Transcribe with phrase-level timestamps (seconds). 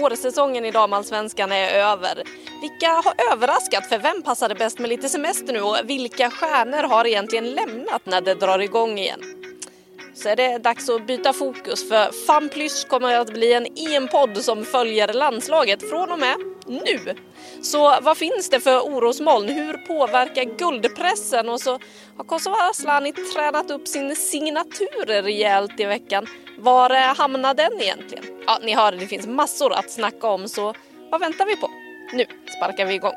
[0.00, 2.22] Vårsäsongen i damallsvenskan är över.
[2.60, 3.86] Vilka har överraskat?
[3.86, 5.60] För vem passade bäst med lite semester nu?
[5.60, 9.20] Och vilka stjärnor har egentligen lämnat när det drar igång igen?
[10.14, 14.64] Så är det dags att byta fokus för FanPlys kommer att bli en EM-podd som
[14.64, 17.14] följer landslaget från och med nu.
[17.62, 19.48] Så vad finns det för orosmoln?
[19.48, 21.48] Hur påverkar guldpressen?
[21.48, 21.70] Och så
[22.16, 26.26] har Kosova Asllani tränat upp sin signatur rejält i veckan.
[26.58, 28.24] Var eh, hamnar den egentligen?
[28.46, 30.74] Ja, ni hör, det finns massor att snacka om, så
[31.10, 31.70] vad väntar vi på?
[32.12, 33.14] Nu sparkar vi igång.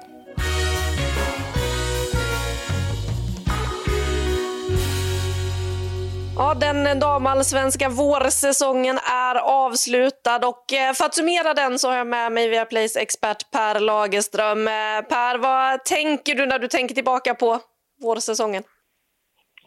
[6.38, 12.08] Ja, den damallsvenska vårsäsongen är avslutad och eh, för att summera den så har jag
[12.08, 14.68] med mig Viaplays expert Per Lagerström.
[14.68, 14.74] Eh,
[15.10, 17.60] per, vad tänker du när du tänker tillbaka på
[18.02, 18.64] vårsäsongen?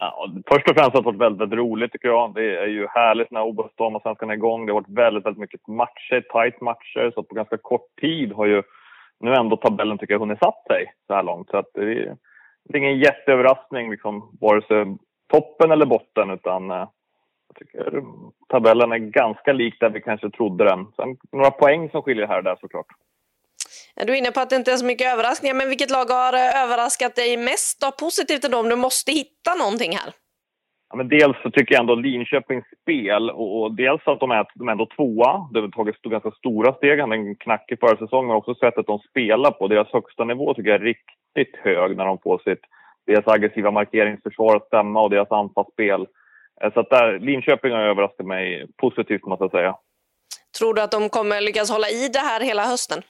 [0.03, 2.35] Ja, först och främst har det varit väldigt, väldigt roligt tycker jag.
[2.35, 4.67] Det är ju härligt när OS damallsvenskan är igång.
[4.67, 7.11] Det har varit väldigt, väldigt mycket matcher, tight matcher.
[7.15, 8.63] Så på ganska kort tid har ju
[9.21, 11.51] nu ändå tabellen tycker jag hunnit satt sig så här långt.
[11.51, 12.17] Så att det, är,
[12.65, 14.97] det är ingen jätteöverraskning liksom, vare sig
[15.33, 16.89] toppen eller botten utan eh,
[17.49, 18.03] jag tycker
[18.49, 20.87] tabellen är ganska lik där vi kanske trodde den.
[20.97, 22.87] Sen några poäng som skiljer här och där såklart.
[24.07, 26.33] Du är inne på att det inte är så mycket överraskningar, men vilket lag har
[26.33, 30.13] eh, överraskat dig mest då, positivt ändå, om du måste hitta någonting här?
[30.91, 34.47] Ja, men dels så tycker jag ändå Linköpings spel och, och dels att de är,
[34.55, 35.49] de är ändå tvåa.
[35.53, 37.01] De har tagit ganska stora steg.
[37.01, 39.69] Han en knackig försäsong men också sättet de spelar på.
[39.69, 42.61] Deras högsta nivå tycker jag är riktigt hög när de får sitt
[43.07, 46.07] deras aggressiva markeringsförsvar att stämma och deras anfallsspel.
[46.63, 49.77] Eh, Så att där, Linköping har överraskat mig positivt måste jag säga.
[50.59, 53.03] Tror du att de kommer lyckas hålla i det här hela hösten?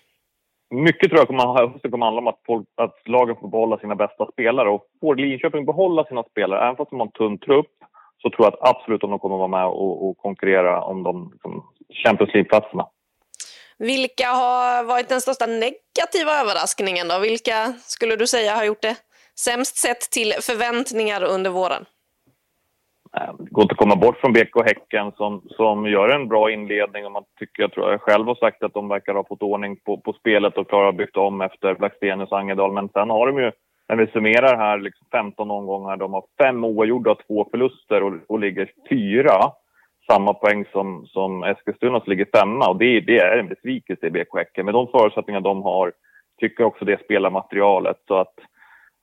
[0.71, 3.95] Mycket tror jag kommer, hösten kommer handla om att, folk, att lagen får behålla sina
[3.95, 4.71] bästa spelare.
[4.71, 7.73] Och får Linköping behålla sina spelare, även fast de har en tunn trupp,
[8.23, 11.31] så tror jag att absolut att de kommer vara med och, och konkurrera om de
[11.33, 11.65] liksom,
[12.05, 12.87] Champions League-platserna.
[13.79, 17.19] Vilka har varit den största negativa överraskningen då?
[17.19, 18.97] Vilka skulle du säga har gjort det
[19.39, 21.85] sämst sett till förväntningar under våren?
[23.17, 26.51] Ehm, det går inte att komma bort från BK Häcken som, som gör en bra
[26.51, 29.43] inledning och man tycker, jag tror jag själv har sagt att de verkar ha fått
[29.43, 32.73] ordning på, på spelet och klarar att bygga om efter Blackstenius och Angedal.
[32.73, 33.53] Men sen har de ju,
[33.89, 38.41] när vi summerar här, liksom 15 omgångar, de har fem oavgjorda två förluster och, och
[38.41, 39.53] ligger fyra.
[40.13, 44.11] Samma poäng som, som Eskilstuna som ligger femma och det, det är en besvikelse i
[44.11, 44.65] BK Häcken.
[44.65, 45.93] Med de förutsättningar de har
[46.41, 47.97] tycker jag också det spelar materialet.
[48.07, 48.35] Så att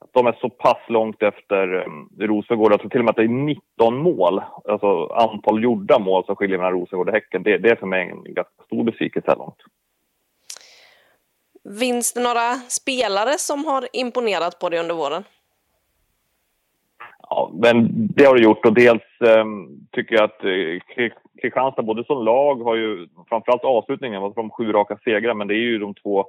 [0.00, 2.72] att de är så pass långt efter um, Rosengård.
[2.72, 6.36] Jag tror till och med att det är 19 mål, alltså antal gjorda mål som
[6.36, 7.42] skiljer mellan Rosengård och Häcken.
[7.42, 9.62] Det, det är för mig en ganska stor besvikelse här långt.
[11.80, 15.24] Finns det några spelare som har imponerat på dig under våren?
[17.30, 20.80] Ja, men det har det gjort och dels um, tycker jag att uh,
[21.42, 25.54] Kristianstad både som lag har ju framförallt avslutningen, var de sju raka segrar, men det
[25.54, 26.26] är ju de två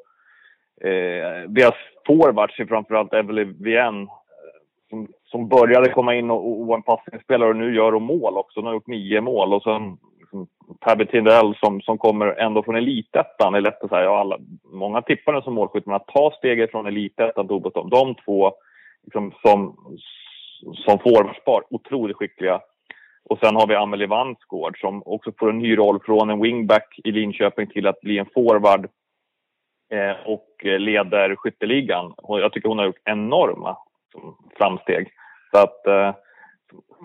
[0.81, 1.75] Eh, deras
[2.07, 4.09] forwards är framförallt Evelyn Vien eh,
[4.89, 8.37] som, som började komma in och, och var en passningsspelare och nu gör de mål
[8.37, 8.61] också.
[8.61, 10.47] De har gjort nio mål och sen liksom,
[10.79, 13.53] Tabby Tindell som, som kommer ändå från elitettan.
[13.53, 16.33] Det är lätt att säga, ja, alla, många tippar den som målskytt, men att ta
[16.37, 18.51] steget från elitettan till OB, de två
[19.03, 19.75] liksom, som,
[20.73, 22.61] som forwardspar, otroligt skickliga.
[23.29, 26.99] Och sen har vi Amelie Vansgård som också får en ny roll från en wingback
[27.03, 28.89] i Linköping till att bli en forward
[29.91, 32.13] Eh, och leder skytteligan.
[32.27, 33.77] Jag tycker hon har gjort enorma
[34.57, 35.11] framsteg.
[35.51, 36.15] Så att eh,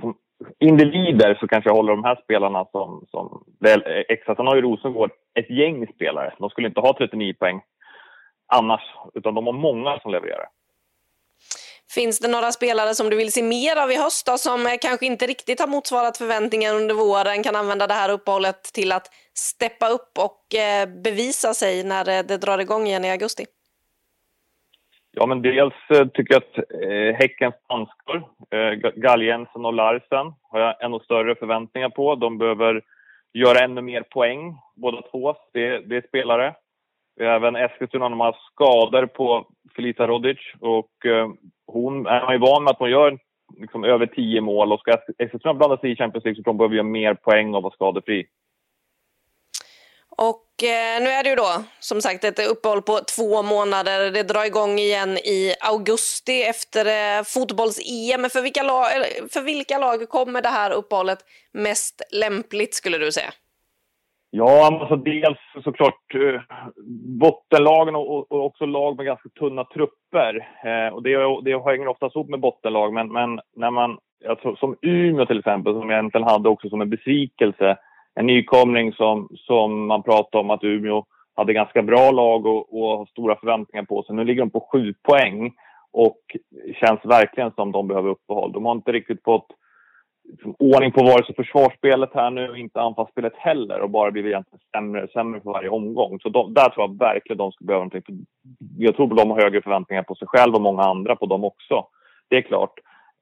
[0.01, 0.15] som
[0.59, 4.35] individer så kanske jag håller de här spelarna som, som eh, extra.
[4.35, 6.35] Sen har ju Rosengård ett gäng spelare.
[6.39, 7.61] De skulle inte ha 39 poäng
[8.47, 8.83] annars,
[9.15, 10.47] utan de har många som levererar.
[11.95, 15.07] Finns det några spelare som du vill se mer av i höst då, som kanske
[15.07, 19.89] inte riktigt har motsvarat förväntningarna under våren, kan använda det här uppehållet till att steppa
[19.89, 23.45] upp och eh, bevisa sig när eh, det drar igång igen i augusti?
[25.17, 28.17] Ja, men dels eh, tycker jag att eh, Häckens danskor,
[28.51, 32.15] eh, Galjensen och Larsen, har jag ännu större förväntningar på.
[32.15, 32.83] De behöver
[33.33, 35.35] göra ännu mer poäng, båda två.
[35.53, 36.55] Det, det är spelare.
[37.17, 39.47] Vi har även Eskilstuna, de har skador på
[39.77, 41.29] Filita Rodic och eh,
[41.67, 43.19] hon är man ju van med att hon gör
[43.59, 46.75] liksom över tio mål och ska Eskilstuna blanda sig i Champions League så de behöver
[46.75, 48.27] göra mer poäng och vara skadefri.
[50.17, 54.11] Och eh, nu är det ju då som sagt ett uppehåll på två månader.
[54.11, 58.31] Det drar igång igen i augusti efter eh, fotbolls-EM.
[58.31, 58.89] För vilka, lag,
[59.31, 61.19] för vilka lag kommer det här uppehållet
[61.53, 63.33] mest lämpligt skulle du säga?
[64.37, 66.41] Ja, alltså dels såklart eh,
[67.21, 70.49] bottenlagen och, och, också lag med ganska tunna trupper.
[70.65, 73.99] Eh, och det, det hänger oftast ihop med bottenlag, men, men när man,
[74.29, 77.77] alltså, som Umeå till exempel, som jag egentligen hade också som en besvikelse,
[78.15, 81.05] en nykomling som, som man pratade om att Umeå
[81.37, 84.17] hade ganska bra lag och, och har stora förväntningar på sig.
[84.17, 85.53] Nu ligger de på sju poäng
[85.93, 86.19] och
[86.81, 88.53] känns verkligen som de behöver uppehåll.
[88.53, 89.47] De har inte riktigt fått
[90.59, 95.09] ordning på vare sig försvarsspelet här nu inte anfallsspelet heller och bara blivit egentligen sämre,
[95.09, 96.21] sämre för varje omgång.
[96.21, 98.27] Så de, där tror jag verkligen de skulle behöva någonting.
[98.79, 101.87] Jag tror de har högre förväntningar på sig själva och många andra på dem också.
[102.29, 102.73] Det är klart.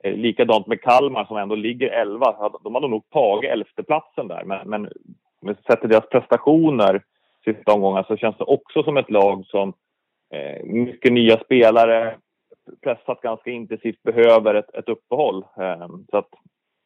[0.04, 2.50] Eh, likadant med Kalmar som ändå ligger 11.
[2.64, 4.44] De hade nog tagit elfteplatsen där.
[4.44, 4.88] Men, men
[5.42, 7.02] men sett till deras prestationer
[7.44, 9.72] sista omgången så känns det också som ett lag som
[10.34, 12.16] eh, mycket nya spelare,
[12.82, 15.44] pressat ganska intensivt, behöver ett, ett uppehåll.
[15.56, 16.28] Eh, så att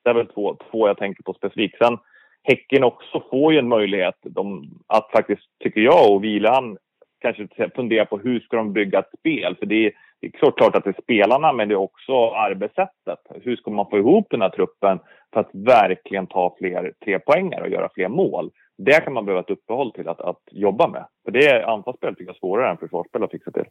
[0.07, 1.79] det är väl två, två jag tänker på specifikt.
[1.79, 1.99] Sen
[2.43, 6.77] Häcken också får ju en möjlighet de, att faktiskt, tycker jag, och Vilan
[7.21, 9.57] kanske fundera på hur ska de bygga ett spel.
[9.57, 12.31] För det är, det är klart, klart att det är spelarna, men det är också
[12.31, 13.19] arbetssättet.
[13.43, 14.99] Hur ska man få ihop den här truppen
[15.33, 18.51] för att verkligen ta fler trepoängare och göra fler mål?
[18.79, 21.07] Det kan man behöva ett uppehåll till att, att jobba med.
[21.25, 23.67] För det är anfallsspel tycker jag svårare än försvarsspel att fixa till.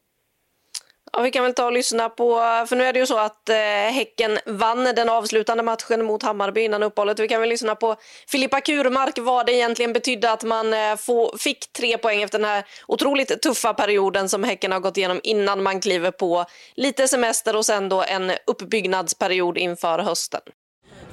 [1.18, 3.50] Ja, vi kan väl ta och lyssna på, för nu är det ju så att
[3.50, 3.56] eh,
[3.94, 7.20] Häcken vann den avslutande matchen mot Hammarby innan uppehållet.
[7.20, 7.96] Vi kan väl lyssna på
[8.28, 12.50] Filippa Kurmark vad det egentligen betydde att man eh, få, fick tre poäng efter den
[12.50, 16.46] här otroligt tuffa perioden som Häcken har gått igenom innan man kliver på
[16.76, 20.42] lite semester och sen då en uppbyggnadsperiod inför hösten.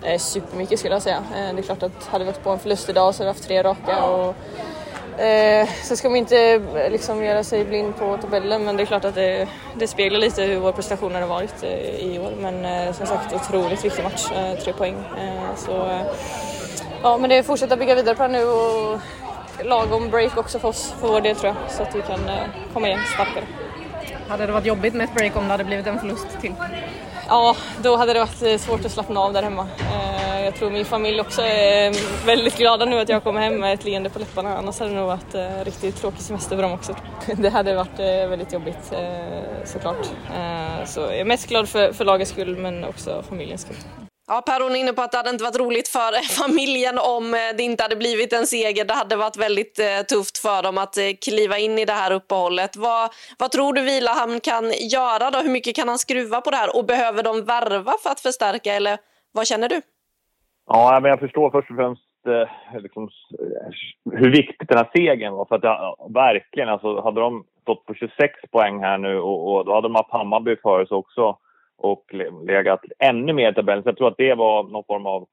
[0.02, 1.24] Det är supermycket skulle jag säga.
[1.36, 3.36] Eh, det är klart att hade vi varit på en förlust idag så hade vi
[3.38, 4.04] haft tre raka.
[4.04, 4.34] Och
[5.18, 6.38] Eh, så ska man inte
[6.74, 10.20] eh, liksom göra sig blind på tabellen men det är klart att det, det speglar
[10.20, 12.32] lite hur vår prestation har varit eh, i år.
[12.40, 14.94] Men eh, som sagt otroligt viktig match, eh, tre poäng.
[14.94, 16.02] Eh, så, eh,
[17.02, 19.00] ja, men det är fortsätta bygga vidare på det nu och
[19.64, 22.44] lagom break också för oss för vår del tror jag så att vi kan eh,
[22.72, 23.44] komma igen starkare.
[24.28, 26.54] Hade det varit jobbigt med ett break om det hade blivit en förlust till?
[27.32, 30.70] Ja, då hade det varit eh, svårt att slappna av där hemma eh, jag tror
[30.70, 34.10] min familj också är mm, väldigt glada nu att jag kommer hem med ett leende
[34.10, 34.58] på läpparna.
[34.58, 36.96] Annars hade det nog varit eh, riktigt tråkig semester för dem också.
[37.36, 37.98] Det hade varit
[38.30, 38.92] väldigt jobbigt
[39.64, 40.06] såklart.
[40.84, 43.76] Så jag är mest glad för, för lagets skull men också familjens skull.
[44.32, 46.12] Ja, Per hon är inne på att det hade inte varit roligt för
[46.42, 48.84] familjen om eh, det inte hade blivit en seger.
[48.84, 52.12] Det hade varit väldigt eh, tufft för dem att eh, kliva in i det här
[52.18, 52.76] uppehållet.
[52.76, 53.04] Vad,
[53.38, 54.64] vad tror du Vilahamn kan
[54.96, 55.38] göra då?
[55.46, 56.76] Hur mycket kan han skruva på det här?
[56.76, 58.96] Och behöver de värva för att förstärka eller
[59.36, 59.80] vad känner du?
[60.66, 62.12] Ja, men jag förstår först och främst
[62.84, 63.08] liksom,
[64.20, 65.44] hur viktigt den här segern var.
[65.44, 69.64] För att jag, verkligen, alltså, hade de stått på 26 poäng här nu och, och
[69.64, 71.38] då hade de haft Hammarby före sig också
[71.78, 72.04] och
[72.46, 73.82] legat ännu mer i tabellen.
[73.82, 75.26] Så jag tror att det var någon form av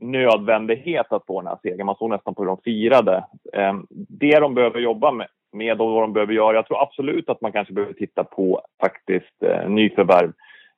[0.00, 1.86] nödvändighet att få den här segern.
[1.86, 3.24] Man såg nästan på hur de firade.
[3.52, 6.56] Ehm, det de behöver jobba med, med och vad de behöver göra.
[6.56, 10.32] Jag tror absolut att man kanske behöver titta på faktiskt eh, nyförvärv.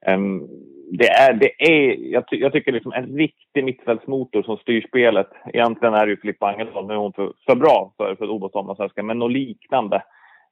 [0.06, 0.48] Um,
[0.90, 5.28] det är, det är jag, ty jag, tycker liksom en riktig mittfältsmotor som styr spelet.
[5.52, 8.92] Egentligen är det ju Filippa Angelsson, nu är hon för, för bra för, för OS
[8.96, 10.02] men något liknande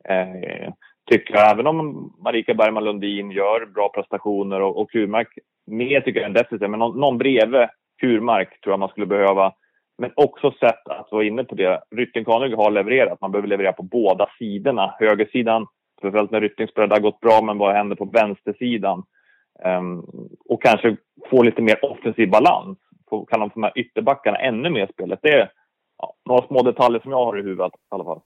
[0.09, 0.73] eh,
[1.11, 1.51] tycker jag.
[1.51, 5.29] Även om Marika Bergman Lundin gör bra prestationer och, och Kurmark
[5.67, 7.69] mer tycker jag än defensiv, men någon, någon bredvid
[8.01, 9.53] Kurmark tror jag man skulle behöva.
[9.99, 11.83] Men också sett att vara inne på det.
[11.91, 13.21] Rytting har levererat.
[13.21, 14.95] Man behöver leverera på båda sidorna.
[14.99, 15.67] Högersidan,
[15.99, 19.05] speciellt när Rytting spelade, har gått bra, men vad händer på vänstersidan?
[19.65, 20.05] Um,
[20.49, 20.97] och kanske
[21.31, 22.79] få lite mer offensiv balans.
[23.31, 25.19] Kan de få med ytterbackarna ännu mer i spelet?
[25.23, 25.51] Det är
[25.99, 28.21] ja, några små detaljer som jag har i huvudet i alla fall.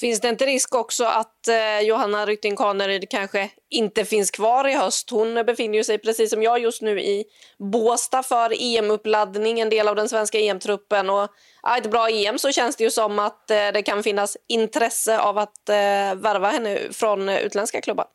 [0.00, 4.74] Finns det inte risk också att eh, Johanna Rytting Kaneryd kanske inte finns kvar i
[4.74, 5.10] höst?
[5.10, 7.24] Hon befinner sig precis som jag just nu i
[7.58, 11.10] Båsta för EM-uppladdning, en del av den svenska EM-truppen.
[11.10, 11.28] Och
[11.62, 15.20] ja, ett bra EM så känns det ju som att eh, det kan finnas intresse
[15.20, 18.06] av att eh, värva henne från utländska klubbar.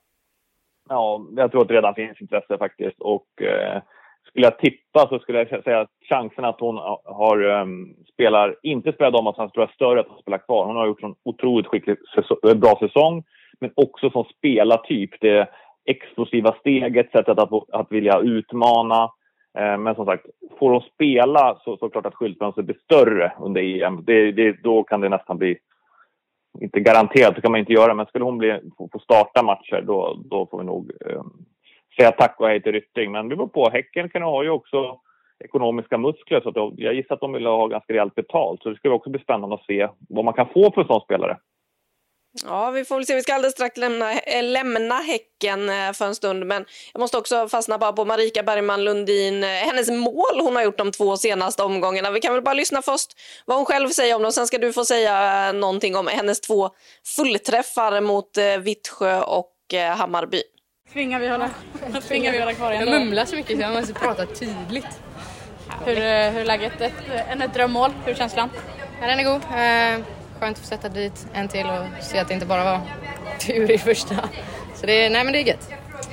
[0.89, 2.99] Ja, jag tror att det redan finns intresse faktiskt.
[2.99, 3.81] Och eh,
[4.29, 8.91] skulle jag tippa så skulle jag säga att chansen att hon har um, spelar, inte
[8.91, 10.65] spelar damallsvenskan tror jag är större att hon spelar kvar.
[10.65, 13.23] Hon har gjort en otroligt skicklig säsong, eh, bra säsong.
[13.59, 15.09] Men också som spelartyp.
[15.19, 15.49] Det
[15.85, 19.03] explosiva steget, sättet att, att vilja utmana.
[19.57, 20.25] Eh, men som sagt,
[20.59, 24.03] får hon spela så, så klart att skyltfönstret blir större under EM.
[24.05, 25.57] Det, det, då kan det nästan bli
[26.61, 29.83] inte garanterat, det kan man inte göra, men skulle hon bli, få, få starta matcher
[29.87, 31.23] då, då får vi nog eh,
[31.99, 33.11] säga tack och hej till Rytting.
[33.11, 33.69] Men det beror på.
[33.69, 34.99] Häcken kan ha ju också
[35.43, 38.63] ekonomiska muskler så att jag gissar att de vill ha ganska rejält betalt.
[38.63, 41.01] Så det ska också bli spännande att se vad man kan få för en sån
[41.01, 41.37] spelare.
[42.45, 43.15] Ja, vi får väl se.
[43.15, 47.17] Vi ska alldeles strax lämna, äh, lämna Häcken äh, för en stund, men jag måste
[47.17, 51.17] också fastna bara på Marika Bergman Lundin, äh, hennes mål hon har gjort de två
[51.17, 52.11] senaste omgångarna.
[52.11, 53.11] Vi kan väl bara lyssna först
[53.45, 56.69] vad hon själv säger om dem, sen ska du få säga någonting om hennes två
[57.15, 59.53] fullträffar mot Vittsjö och
[59.97, 60.41] Hammarby.
[60.93, 61.49] Tvingar vi hålla,
[62.07, 64.99] tvingar vi hålla kvar igen Jag mumlar så mycket så jag måste prata tydligt.
[65.85, 65.95] Hur,
[66.31, 66.81] hur är läget?
[66.81, 66.93] Ett,
[67.27, 68.49] en ett drömmål, hur är känslan?
[69.01, 69.41] Ja, den är god.
[69.43, 70.05] Eh,
[70.39, 72.81] skönt att få sätta dit en till och se att det inte bara var
[73.39, 74.15] tur i första.
[74.75, 75.69] Så det, nej men det är gött.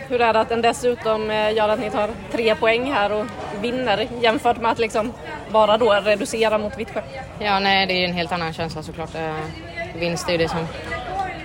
[0.08, 3.26] Hur är det att den dessutom gör att ni tar tre poäng här och
[3.60, 5.12] vinner jämfört med att liksom
[5.50, 7.02] bara då reducera mot Vittsjö?
[7.38, 9.14] Ja, nej det är en helt annan känsla såklart.
[9.14, 9.34] Eh,
[9.94, 10.66] vinst är ju det som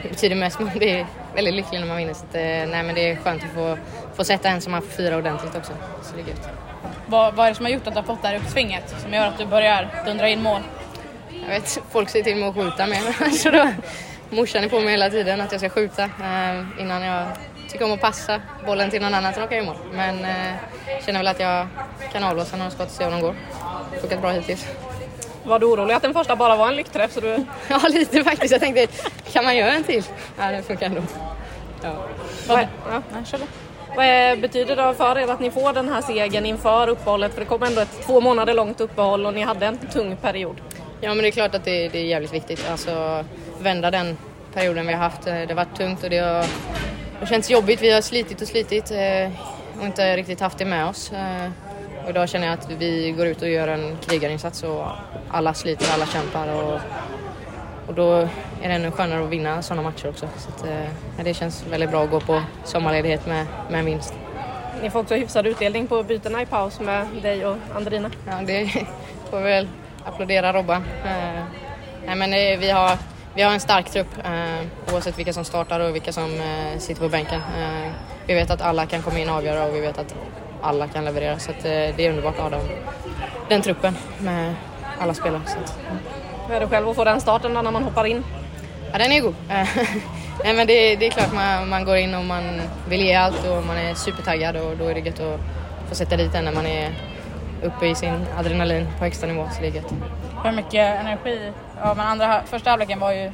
[0.09, 1.05] betyder mest det är
[1.35, 2.13] väldigt lycklig när man vinner.
[2.13, 3.77] Så att, eh, nej men det är skönt att få,
[4.15, 5.71] få sätta en som man får fira ordentligt också.
[6.01, 6.49] Så det är gött.
[7.05, 9.13] Vad, vad är det som har gjort att du har fått det här uppsvinget som
[9.13, 10.61] gör att du börjar dundra in mål?
[11.41, 13.29] Jag vet, folk säger till mig att skjuta mer.
[13.37, 13.71] så då,
[14.29, 17.27] morsan är på mig hela tiden att jag ska skjuta eh, innan jag
[17.69, 19.75] tycker om att passa bollen till någon annan, åker jag i mål.
[19.93, 20.53] Men eh,
[21.05, 21.67] känner väl att jag
[22.11, 23.35] kan avlossa några skott och se hur de går.
[24.01, 24.67] Funkat bra hittills.
[25.43, 27.13] Var du orolig att den första bara var en lyckträff?
[27.13, 27.45] Så du...
[27.67, 28.51] ja, lite faktiskt.
[28.51, 28.87] Jag tänkte,
[29.31, 30.03] kan man göra en till?
[30.39, 31.01] Ja, det funkar ändå.
[31.83, 31.93] Ja.
[32.47, 36.87] Vad, ja, nej, Vad betyder det för er att ni får den här segern inför
[36.89, 37.33] uppehållet?
[37.33, 40.61] För det kom ändå ett två månader långt uppehåll och ni hade en tung period.
[41.01, 42.69] Ja, men det är klart att det, det är jävligt viktigt.
[42.71, 43.25] Alltså
[43.59, 44.17] vända den
[44.53, 45.23] perioden vi har haft.
[45.23, 46.45] Det har varit tungt och det har,
[47.19, 47.81] det känts jobbigt.
[47.81, 48.91] Vi har slitit och slitit
[49.79, 51.11] och inte riktigt haft det med oss.
[52.03, 54.85] Och idag känner jag att vi går ut och gör en krigarinsats och
[55.29, 56.47] alla sliter, alla kämpar.
[56.47, 56.79] Och,
[57.87, 58.13] och då
[58.61, 60.27] är det ännu skönare att vinna sådana matcher också.
[60.37, 60.71] Så att,
[61.17, 64.13] ja, det känns väldigt bra att gå på sommarledighet med, med en vinst.
[64.81, 68.11] Ni får också hyfsad utdelning på bytena i paus med dig och Andrina.
[68.27, 68.67] Ja, det
[69.29, 69.67] får vi väl
[70.05, 70.83] applådera Robban.
[71.05, 71.43] Eh,
[72.05, 72.97] nej, men det, vi, har,
[73.35, 77.01] vi har en stark trupp eh, oavsett vilka som startar och vilka som eh, sitter
[77.01, 77.41] på bänken.
[77.57, 77.91] Eh,
[78.27, 80.15] vi vet att alla kan komma in och avgöra och vi vet att
[80.61, 81.39] alla kan leverera.
[81.39, 82.61] Så att, det är underbart att ha dem,
[83.49, 84.55] den truppen med
[84.99, 85.41] alla spelare.
[85.45, 85.95] Så att, ja.
[86.47, 88.23] Hur är det själv att få den starten när man hoppar in?
[88.91, 89.35] Ja, den är god.
[90.43, 93.47] Nej, men det, det är klart man, man går in och man vill ge allt
[93.47, 95.39] och man är supertaggad och då är det gött att
[95.89, 96.93] få sätta dit den när man är
[97.63, 99.47] uppe i sin adrenalin på högsta nivå.
[99.51, 99.93] Så det är gött.
[100.43, 101.51] Hur mycket energi,
[101.81, 103.31] ja men andra, första halvleken var ju,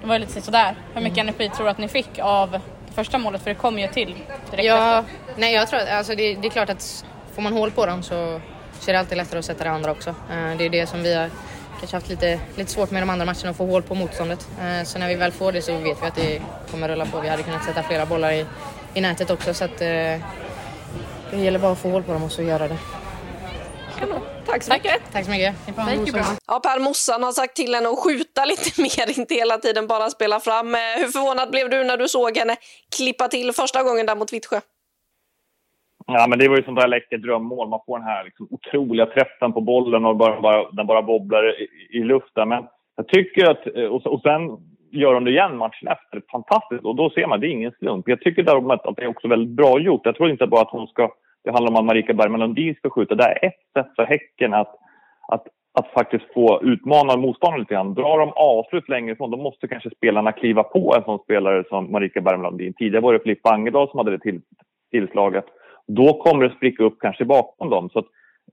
[0.00, 0.74] det var ju lite sådär.
[0.94, 1.28] Hur mycket mm.
[1.28, 2.60] energi tror du att ni fick av
[2.92, 3.42] första målet?
[3.42, 4.14] För det kom ju till
[4.50, 5.14] direkt ja, efter.
[5.36, 8.02] Nej, jag tror att alltså det, det, är klart att får man hål på dem
[8.02, 8.40] så,
[8.80, 10.10] så är det alltid lättare att sätta det andra också.
[10.10, 11.30] Uh, det är det som vi har
[11.78, 14.48] kanske haft lite, lite svårt med de andra matcherna, att få hål på motståndet.
[14.62, 17.20] Uh, så när vi väl får det så vet vi att det kommer rulla på.
[17.20, 18.46] Vi hade kunnat sätta flera bollar i,
[18.94, 19.76] i nätet också så att uh,
[21.30, 22.78] det gäller bara att få hål på dem och så göra det.
[24.52, 25.12] Tack så mycket.
[25.12, 25.54] Tack så mycket.
[26.46, 30.06] Ja, Per Mossan har sagt till henne att skjuta lite mer, inte hela tiden bara
[30.16, 30.68] spela fram.
[31.00, 32.54] Hur förvånad blev du när du såg henne
[32.96, 34.60] klippa till första gången där mot Vittsjö?
[36.06, 37.68] Ja, men det var ju sånt där läckert drömmål.
[37.68, 41.42] Man får den här liksom otroliga träffen på bollen och bara, bara, den bara wobblar
[41.62, 41.68] i,
[41.98, 42.48] i luften.
[42.48, 42.64] Men
[42.96, 44.40] jag tycker att, och, och sen
[45.00, 46.22] gör hon det igen matchen efter.
[46.30, 46.84] Fantastiskt.
[46.84, 48.08] Och då ser man, det är ingen slump.
[48.08, 50.06] Jag tycker däremot att det är också väldigt bra gjort.
[50.06, 51.10] Jag tror inte bara att hon ska
[51.44, 53.14] det handlar om att Marika Bergman Lundin ska skjuta.
[53.14, 54.74] Det är ett sätt för Häcken att,
[55.28, 55.46] att,
[55.78, 57.94] att faktiskt få utmana motståndaren lite grann.
[57.94, 61.92] Drar de avslut längre ifrån, då måste kanske spelarna kliva på en sån spelare som
[61.92, 62.74] Marika Bergman Lundin.
[62.74, 64.40] Tidigare var det Filippa Angedal som hade det till,
[64.90, 65.44] tillslaget.
[65.86, 67.90] Då kommer det spricka upp kanske bakom dem.
[67.92, 68.04] Så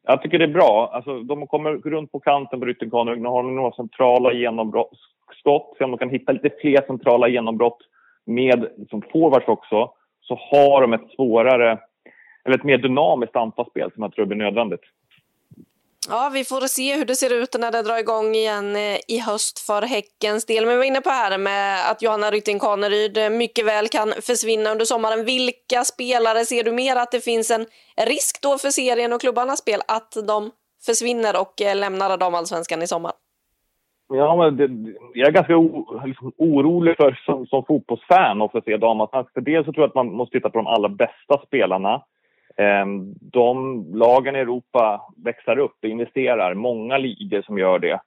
[0.04, 0.90] jag tycker det är bra.
[0.94, 3.16] Alltså, de kommer runt på kanten på Ryttingkaner.
[3.16, 4.92] Nu har de några centrala genombrott.
[5.40, 7.78] Skott, se om de kan hitta lite fler centrala genombrott
[8.26, 9.92] med som forwards också.
[10.22, 11.80] Så har de ett svårare
[12.50, 14.82] eller ett mer dynamiskt anfallsspel som jag tror blir nödvändigt.
[16.10, 19.20] Ja, vi får se hur det ser ut när det drar igång igen eh, i
[19.20, 20.66] höst för Häckens del.
[20.66, 24.08] Men vi var inne på här med att Johanna Rytting Kaneryd eh, mycket väl kan
[24.22, 25.26] försvinna under sommaren.
[25.26, 27.66] Vilka spelare ser du mer att det finns en
[28.08, 30.52] risk då för serien och klubbarnas spel att de
[30.86, 33.12] försvinner och eh, lämnar damallsvenskan i sommar?
[34.14, 38.78] Ja, men det, jag är ganska o, liksom, orolig för, som, som fotbollsfan att se
[38.78, 39.34] damallsvenskan.
[39.34, 42.02] För dels så tror jag att man måste titta på de allra bästa spelarna.
[42.60, 46.54] Ehm, de lagen i Europa växer upp, investerar.
[46.54, 48.00] Många ligor som gör det.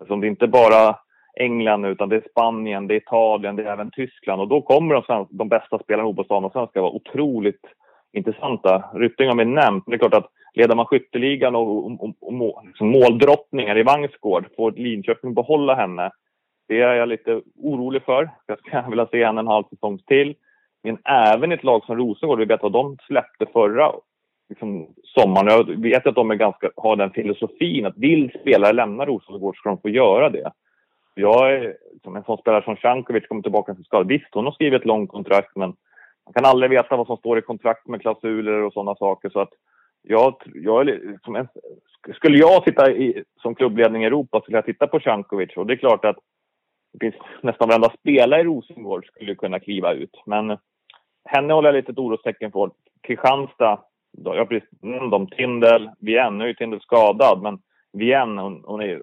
[0.00, 0.96] Alltså det är inte bara
[1.40, 4.40] England utan det är Spanien, det är Italien, det är även Tyskland.
[4.40, 7.60] Och då kommer de, de bästa spelarna i fotbollsdamen ska vara otroligt
[8.12, 8.84] intressanta.
[8.94, 12.14] Rytting har vi nämnt, men det är klart att leder man skytteligan och, och, och,
[12.22, 16.10] och liksom måldrottningar i Vangsgård, får Linköping behålla henne,
[16.68, 18.30] Det är jag lite orolig för.
[18.46, 20.34] Jag skulle vilja se henne en halv säsong till.
[20.86, 23.92] Men även ett lag som Rosengård, vi vet vad de släppte förra
[24.48, 25.48] liksom, sommaren.
[25.48, 29.68] Jag vet att de är ganska, har den filosofin att vill spelare lämna Rosengård ska
[29.68, 30.52] de få göra det.
[31.14, 34.08] Jag är, som en sån spelare som Cankovic kommer tillbaka till skada.
[34.08, 35.76] Visst, hon har skrivit ett långt kontrakt men
[36.24, 39.30] man kan aldrig veta vad som står i kontrakt med klausuler och sådana saker.
[39.30, 39.52] Så att
[40.02, 41.48] jag, jag som en,
[42.14, 45.74] skulle jag sitta i, som klubbledning i Europa skulle jag titta på Cankovic och det
[45.74, 46.16] är klart att
[46.92, 50.22] det finns nästan varenda spelare i Rosengård skulle kunna kliva ut.
[50.26, 50.58] Men
[51.26, 52.70] henne håller jag lite ett orostecken på.
[53.02, 53.78] Kristianstad,
[54.24, 57.58] jag har precis nämnt om Tindel, Vien, nu är ju Tindel skadad, men
[57.92, 59.02] Vien, hon, hon är,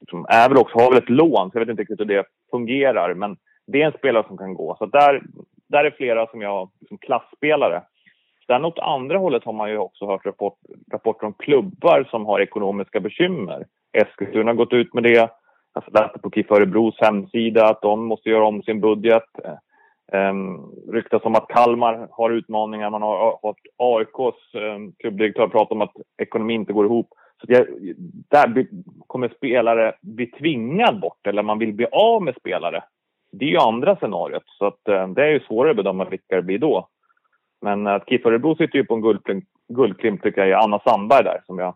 [0.00, 2.24] liksom, är väl också, har väl ett lån, så jag vet inte riktigt hur det
[2.50, 3.36] fungerar, men
[3.66, 4.76] det är en spelare som kan gå.
[4.78, 5.22] Så där,
[5.68, 7.82] där är flera som jag, som klassspelare.
[8.46, 10.58] Sen åt andra hållet har man ju också hört rapport,
[10.92, 13.66] rapporter om klubbar som har ekonomiska bekymmer.
[13.92, 15.30] Eskilstuna har gått ut med det.
[15.72, 19.24] Alltså, jag läste på KIF Örebros hemsida att de måste göra om sin budget.
[20.12, 22.90] Um, ryktas om att Kalmar har utmaningar.
[22.90, 25.92] Man har fått AIKs um, ehm, klubbdirektör prata om att
[26.22, 27.08] ekonomin inte går ihop.
[27.40, 27.68] Så det,
[28.30, 28.66] där
[29.06, 32.84] kommer spelare bli tvingad bort eller man vill bli av med spelare.
[33.32, 34.42] Det är ju andra scenariot.
[34.46, 36.88] Så att, um, det är ju svårare att bedöma vilka det blir då.
[37.62, 40.78] Men eh, att KIF Örebro sitter ju på en guldklimp, guldklimp tycker jag är Anna
[40.78, 41.74] Sandberg där som jag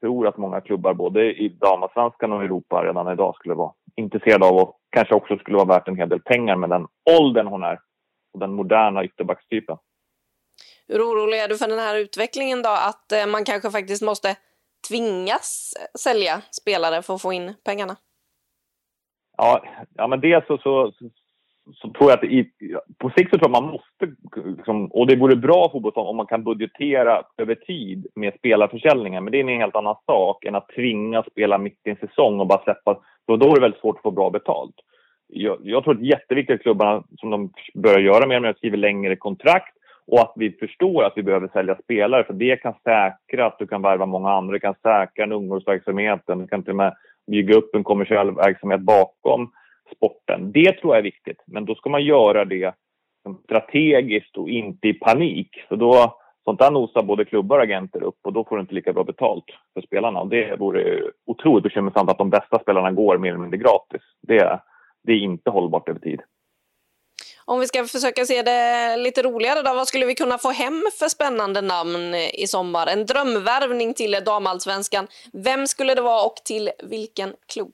[0.00, 4.58] tror att många klubbar både i damallsvenskan och Europa redan idag skulle vara intresserade av
[4.58, 6.86] att kanske också skulle vara värt en hel del pengar med den
[7.18, 7.80] åldern hon är
[8.32, 9.76] och den moderna ytterbackstypen.
[10.88, 12.70] Hur orolig är du för den här utvecklingen då?
[12.70, 14.36] Att eh, man kanske faktiskt måste
[14.88, 17.96] tvingas sälja spelare för att få in pengarna?
[19.36, 19.64] Ja,
[19.94, 20.92] ja men dels så, så,
[21.74, 22.50] så tror jag att i,
[22.98, 24.14] på sikt så tror jag man måste,
[24.56, 29.24] liksom, och det vore bra fotboll om man kan budgetera över tid med spelarförsäljningen.
[29.24, 32.40] Men det är en helt annan sak än att tvinga spela mitt i en säsong
[32.40, 32.98] och bara släppa.
[33.26, 34.74] Då, då är det väldigt svårt att få bra betalt.
[35.28, 38.42] Jag, jag tror att det är jätteviktigt att klubbarna, som de börjar göra mer och
[38.42, 39.74] mer, skriver längre kontrakt
[40.06, 43.66] och att vi förstår att vi behöver sälja spelare för det kan säkra att du
[43.66, 46.94] kan värva många andra, det kan säkra en ungdomsverksamheten, du kan till och med
[47.26, 49.50] bygga upp en kommersiell verksamhet bakom
[49.96, 50.52] sporten.
[50.52, 52.74] Det tror jag är viktigt, men då ska man göra det
[53.44, 55.48] strategiskt och inte i panik.
[55.68, 58.74] För då, sånt där nosar både klubbar och agenter upp och då får du inte
[58.74, 60.20] lika bra betalt för spelarna.
[60.20, 64.02] Och det vore otroligt bekymmersamt att de bästa spelarna går mer eller mindre gratis.
[64.22, 64.60] Det,
[65.02, 66.20] det är inte hållbart över tid.
[67.44, 70.84] Om vi ska försöka se det lite roligare då, vad skulle vi kunna få hem
[70.98, 72.86] för spännande namn i sommar?
[72.86, 75.06] En drömvärvning till damallsvenskan.
[75.32, 77.72] Vem skulle det vara och till vilken klubb?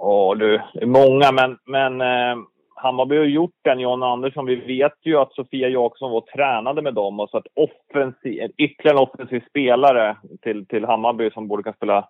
[0.00, 4.46] Ja du, det är många men, men eh, Hammarby har gjort den, John Andersson.
[4.46, 8.96] Vi vet ju att Sofia Jakobsson var tränade med dem och så att offensiv, ytterligare
[8.98, 12.08] en offensiv spelare till, till Hammarby som borde kunna spela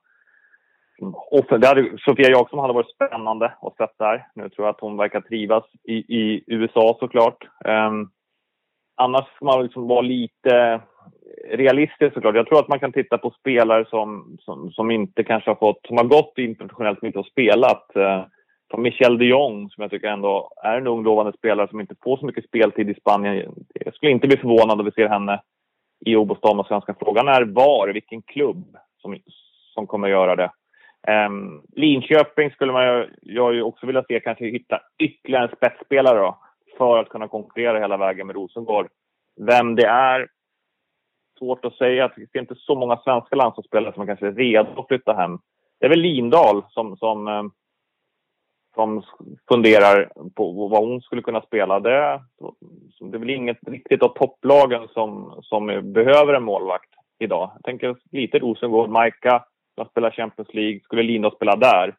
[1.50, 4.26] det hade, Sofia Jakobsson hade varit spännande att se där.
[4.34, 7.44] Nu tror jag att hon verkar trivas i, i USA såklart.
[7.64, 8.10] Um,
[8.96, 10.80] annars ska man liksom vara lite
[11.50, 12.36] Realistiskt såklart.
[12.36, 15.86] Jag tror att man kan titta på spelare som, som, som inte kanske har fått,
[15.86, 17.96] som har gått internationellt men inte har spelat.
[17.96, 18.24] Eh,
[18.70, 21.94] som Michel de Jong som jag tycker ändå är en ung lovande spelare som inte
[22.02, 23.54] får så mycket speltid i Spanien.
[23.74, 25.40] Jag skulle inte bli förvånad om vi ser henne
[26.06, 26.94] i Obostam och Svenska.
[27.00, 29.16] Frågan är var, vilken klubb som,
[29.74, 30.50] som kommer göra det.
[31.08, 31.30] Eh,
[31.76, 36.38] Linköping skulle man ju, jag ju också vilja se kanske hitta ytterligare en spetsspelare då,
[36.78, 38.88] för att kunna konkurrera hela vägen med Rosengård.
[39.36, 40.28] Vem det är,
[41.38, 42.10] svårt att säga.
[42.16, 45.38] Det är inte så många svenska landslagsspelare som kanske är redo att flytta hem.
[45.80, 47.42] Det är väl Lindahl som, som, eh,
[48.74, 49.02] som
[49.48, 51.80] funderar på vad hon skulle kunna spela.
[51.80, 52.20] Det,
[53.00, 57.50] det är väl inget riktigt av topplagen som, som behöver en målvakt idag.
[57.54, 60.80] Jag tänker lite Rosengård, Majka, som spelar Champions League.
[60.80, 61.94] Skulle Lindahl spela där?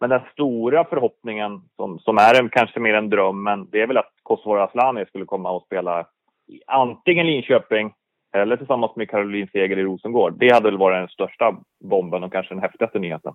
[0.00, 3.86] Men den stora förhoppningen, som, som är en, kanske mer en dröm, men det är
[3.86, 6.06] väl att Kosovare Asllani skulle komma och spela
[6.46, 7.92] i antingen Linköping
[8.32, 10.38] eller tillsammans med Caroline Seger i Rosengård.
[10.38, 13.34] Det hade väl varit den största bomben och kanske den häftigaste nyheten.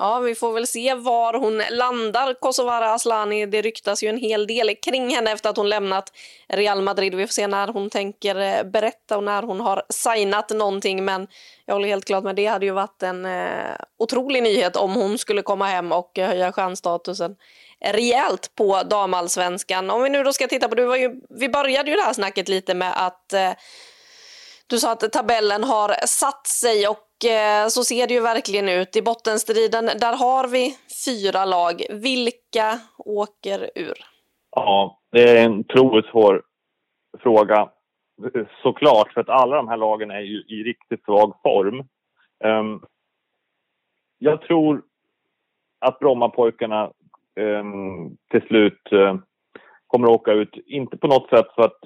[0.00, 3.46] Ja, vi får väl se var hon landar, Kosovare Asllani.
[3.46, 6.12] Det ryktas ju en hel del kring henne efter att hon lämnat
[6.48, 7.14] Real Madrid.
[7.14, 11.04] Vi får se när hon tänker eh, berätta och när hon har signat någonting.
[11.04, 11.26] Men
[11.66, 15.18] jag håller helt klart med det hade ju varit en eh, otrolig nyhet om hon
[15.18, 17.36] skulle komma hem och eh, höja stjärnstatusen
[17.84, 19.90] rejält på damallsvenskan.
[19.90, 22.12] Om vi nu då ska titta på, du var ju, vi började ju det här
[22.12, 23.52] snacket lite med att eh,
[24.66, 28.96] du sa att tabellen har satt sig och Eh, så ser det ju verkligen ut.
[28.96, 30.74] I bottenstriden, där har vi
[31.06, 31.82] fyra lag.
[31.90, 33.98] Vilka åker ur?
[34.50, 36.42] Ja, det är en otroligt svår
[37.18, 37.70] fråga.
[38.62, 41.84] Såklart, för att alla de här lagen är ju i riktigt svag form.
[42.44, 42.82] Um,
[44.18, 44.82] jag tror
[45.78, 46.90] att Brommapojkarna
[47.38, 49.16] Ehm, till slut eh,
[49.86, 51.78] kommer att åka ut, inte på något sätt för att,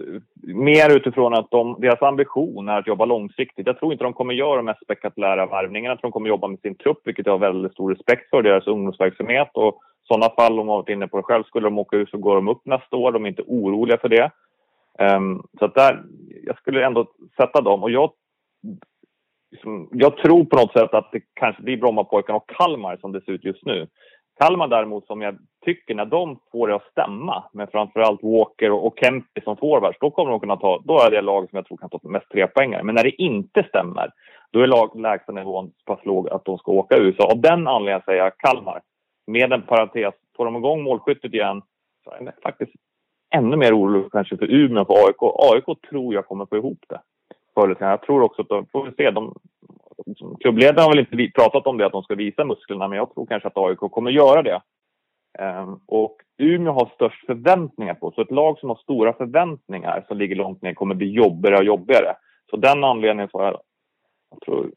[0.42, 3.66] mer utifrån att de, deras ambition är att jobba långsiktigt.
[3.66, 5.92] Jag tror inte de kommer göra de mest spektakulära värvningarna.
[5.92, 8.42] Jag tror de kommer jobba med sin trupp, vilket jag har väldigt stor respekt för,
[8.42, 9.50] deras ungdomsverksamhet.
[9.54, 12.10] Och i sådana fall, om man varit inne på det själv, skulle de åka ut
[12.10, 13.12] så går de upp nästa år.
[13.12, 14.30] De är inte oroliga för det.
[14.98, 16.02] Um, så att där,
[16.42, 17.82] jag skulle ändå sätta dem.
[17.82, 18.12] Och jag,
[19.50, 23.24] liksom, jag tror på något sätt att det kanske blir Brommapojkarna och Kalmar som det
[23.24, 23.86] ser ut just nu.
[24.40, 28.98] Kalmar däremot, som jag tycker, när de får det att stämma med framförallt Walker och
[29.00, 31.76] Kempe som forwards, då kommer de kunna ta, då är det lag som jag tror
[31.76, 32.82] kan ta mest trepoängare.
[32.82, 34.10] Men när det inte stämmer,
[34.50, 34.90] då är lag,
[35.44, 37.16] så pass låg att de ska åka ut.
[37.16, 38.80] Så av den anledningen säger jag Kalmar.
[39.26, 41.62] Med en parentes, får de igång målskyttet igen
[42.04, 42.72] så är jag faktiskt
[43.34, 45.22] ännu mer orolig kanske för Umeå än för AIK.
[45.22, 47.00] AIK tror jag kommer få ihop det.
[47.78, 49.34] Jag tror också att de, får vi se, de,
[50.06, 53.14] liksom, klubbledaren har väl inte pratat om det, att de ska visa musklerna, men jag
[53.14, 54.62] tror kanske att AIK kommer göra det.
[55.38, 60.18] Um, och Umeå har störst förväntningar på, så ett lag som har stora förväntningar som
[60.18, 62.16] ligger långt ner kommer bli jobbigare och jobbigare.
[62.50, 63.60] Så den anledningen så jag,
[64.30, 64.72] jag tror,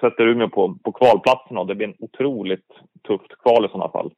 [0.00, 2.66] sätter Umeå på, på kvalplatsen och det blir en otroligt
[3.08, 4.12] tufft kval i sådana fall.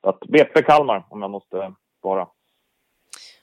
[0.00, 2.28] Så att BP Kalmar, om jag måste svara.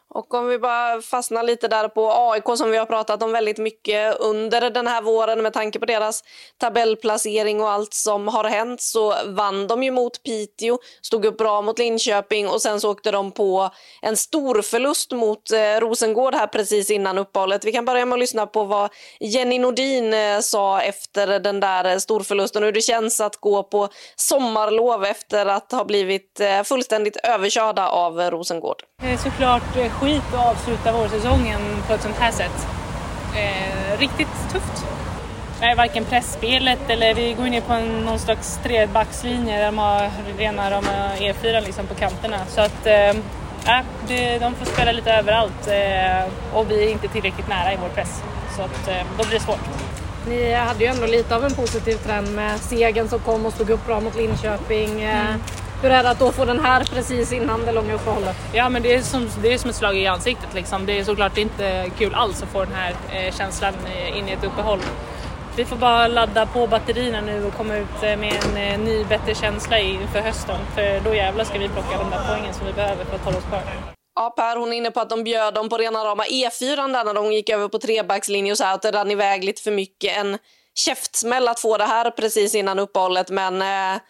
[0.09, 3.57] Och om vi bara fastnar lite där på AIK som vi har pratat om väldigt
[3.57, 6.23] mycket under den här våren med tanke på deras
[6.57, 11.61] tabellplacering och allt som har hänt så vann de ju mot Piteå, stod upp bra
[11.61, 13.69] mot Linköping och sen så åkte de på
[14.01, 17.65] en stor förlust mot eh, Rosengård här precis innan uppehållet.
[17.65, 18.89] Vi kan börja med att lyssna på vad
[19.19, 23.63] Jenny Nordin eh, sa efter den där eh, storförlusten och hur det känns att gå
[23.63, 28.83] på sommarlov efter att ha blivit fullständigt överkörda av Rosengård.
[29.23, 32.67] Såklart skit att avsluta vårsäsongen på ett sånt här sätt.
[33.35, 34.85] Eh, riktigt tufft.
[35.61, 40.11] Nej, varken pressspelet eller vi går ner på en, någon slags trebackslinje där de har
[40.37, 40.85] rena de
[41.19, 42.45] E4 liksom på kanterna.
[42.47, 43.13] Så att eh,
[44.07, 47.89] det, de får spela lite överallt eh, och vi är inte tillräckligt nära i vår
[47.89, 48.23] press.
[48.55, 49.69] Så att, eh, då blir det svårt.
[50.27, 53.69] Ni hade ju ändå lite av en positiv trend med segern som kom och stod
[53.69, 55.01] upp bra mot Linköping.
[55.01, 55.41] Eh, mm.
[55.83, 58.35] Hur är det att då få den här precis innan det långa uppehållet?
[58.53, 60.53] Ja, men det är som, det är som ett slag i ansiktet.
[60.53, 60.85] Liksom.
[60.85, 63.73] Det är såklart inte kul alls att få den här eh, känslan
[64.15, 64.79] in i ett uppehåll.
[65.55, 69.05] Vi får bara ladda på batterierna nu och komma ut eh, med en eh, ny,
[69.05, 70.57] bättre känsla inför hösten.
[70.75, 73.37] För då jävlar ska vi plocka de där poängen som vi behöver för att hålla
[73.37, 73.61] oss kvar.
[74.15, 77.03] Ja, Per, hon är inne på att de bjöd dem på rena rama E4 där
[77.03, 79.71] när de gick över på trebackslinje och så här, att det rann iväg lite för
[79.71, 80.17] mycket.
[80.17, 80.37] En
[80.75, 84.01] käftsmäll att få det här precis innan uppehållet, men eh,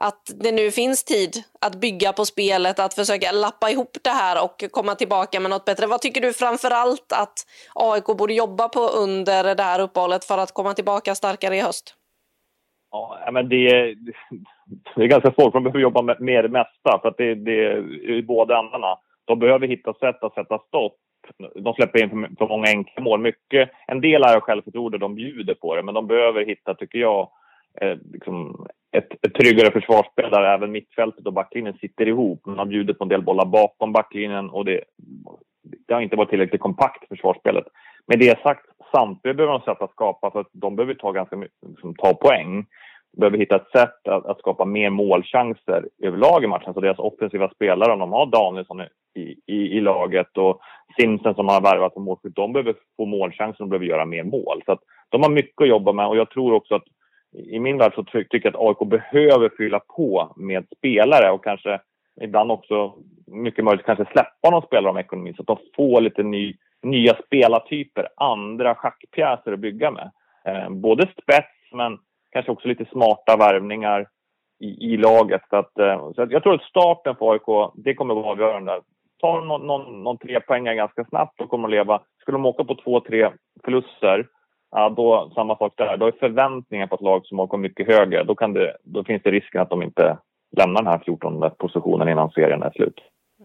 [0.00, 4.44] att det nu finns tid att bygga på spelet, att försöka lappa ihop det här
[4.44, 5.86] och komma tillbaka med något bättre.
[5.86, 7.36] Vad tycker du framför allt att
[7.74, 11.94] AIK borde jobba på under det här uppehållet för att komma tillbaka starkare i höst?
[12.90, 13.94] Ja, men det, är,
[14.94, 17.64] det är ganska svårt, de behöver jobba med, med det mesta för att det, det
[17.64, 18.98] är i båda ändarna.
[19.24, 20.96] De behöver hitta sätt att sätta stopp.
[21.54, 23.20] De släpper in för, för många enkla mål.
[23.20, 27.28] Mycket, en del är självförtroende, de bjuder på det, men de behöver hitta, tycker jag,
[27.80, 32.46] eh, liksom ett, ett tryggare försvarsspel där även mittfältet och backlinjen sitter ihop.
[32.46, 34.80] Man har bjudit på en del bollar bakom backlinjen och det,
[35.88, 37.64] det har inte varit tillräckligt kompakt försvarsspelet.
[38.06, 41.36] Med det sagt, samtidigt behöver de sätt att skapa för att de behöver ta ganska
[41.36, 42.66] mycket, liksom, ta poäng.
[43.12, 46.74] De behöver hitta ett sätt att, att, skapa mer målchanser överlag i matchen.
[46.74, 48.80] Så deras offensiva spelare, om de har Danielsson
[49.14, 50.60] i, i, i laget och
[51.00, 54.62] Simsen som har värvat som målskytt, de behöver få målchanser och behöver göra mer mål.
[54.66, 56.84] Så att de har mycket att jobba med och jag tror också att
[57.32, 61.80] i min värld så tycker jag att AIK behöver fylla på med spelare och kanske
[62.20, 62.94] ibland också
[63.26, 67.14] mycket möjligt kanske släppa någon spelare om ekonomin så att de får lite ny, nya
[67.26, 70.10] spelartyper, andra schackpjäser att bygga med.
[70.44, 71.98] Eh, både spets men
[72.32, 74.06] kanske också lite smarta värvningar
[74.60, 75.42] i, i laget.
[75.50, 78.32] Så, att, eh, så att jag tror att starten för AIK, det kommer att vara
[78.32, 78.80] avgörande.
[79.20, 82.02] Tar någon, någon, någon tre poäng ganska snabbt, och kommer de leva.
[82.20, 83.30] Skulle de åka på två, tre
[83.64, 84.26] förluster
[84.70, 85.96] ja, då, samma sak där.
[85.96, 88.24] Då är förväntningen på ett lag som åker mycket högre.
[88.24, 90.18] Då, kan det, då finns det risken att de inte
[90.56, 93.00] lämnar den här 14 positionen innan serien är slut.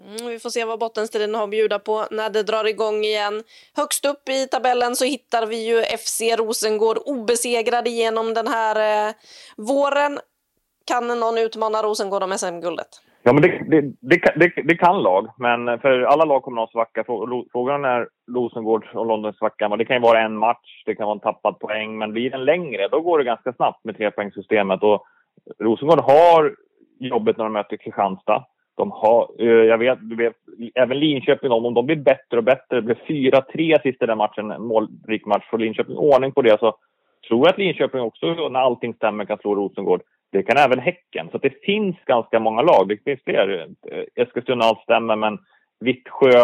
[0.06, 3.44] Mm, vi får se vad bottenstriden har att bjuda på när det drar igång igen.
[3.76, 9.14] Högst upp i tabellen så hittar vi ju FC Rosengård obesegrade genom den här eh,
[9.58, 10.20] våren.
[10.86, 13.02] Kan någon utmana Rosengård om SM-guldet?
[13.28, 13.82] Ja, men det, det,
[14.36, 17.04] det, det, kan lag, men för alla lag kommer att ha svacka.
[17.52, 19.70] Frågan är Rosengård och Londons svacka.
[19.70, 22.46] Det kan ju vara en match, det kan vara en tappad poäng, men blir den
[22.46, 24.84] längre, då går det ganska snabbt med trepoängssystemet.
[24.84, 25.04] Och
[25.60, 26.56] Rosengård har
[27.00, 28.46] jobbet när de möter Kristianstad.
[28.78, 30.36] De har, eh, jag vet, du vet,
[30.76, 34.52] även Linköping, om de blir bättre och bättre, det blev 4-3 sist i den matchen,
[34.52, 35.50] en målrik match.
[35.50, 36.76] Får Linköping ordning på det så
[37.28, 40.02] tror jag att Linköping också, när allting stämmer, kan slå Rosengård
[40.36, 41.30] det kan även Häcken.
[41.32, 42.88] Så det finns ganska många lag.
[42.88, 43.67] Det finns fler.
[43.91, 45.39] Eh, Eskilstuna stämmer, men
[45.80, 46.39] Vittsjö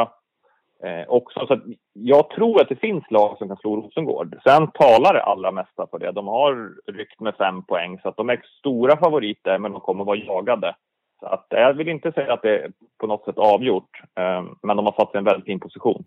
[0.84, 1.47] eh, också.
[1.47, 1.60] Så
[1.93, 4.39] jag tror att det finns lag som kan slå Rosengård.
[4.43, 6.12] Sen talar det allra mesta för det.
[6.12, 10.04] De har ryckt med fem poäng, så att de är stora favoriter, men de kommer
[10.04, 10.75] vara jagade.
[11.19, 14.77] Så att, jag vill inte säga att det är på något sätt avgjort, eh, men
[14.77, 16.04] de har satt sig i en väldigt fin position.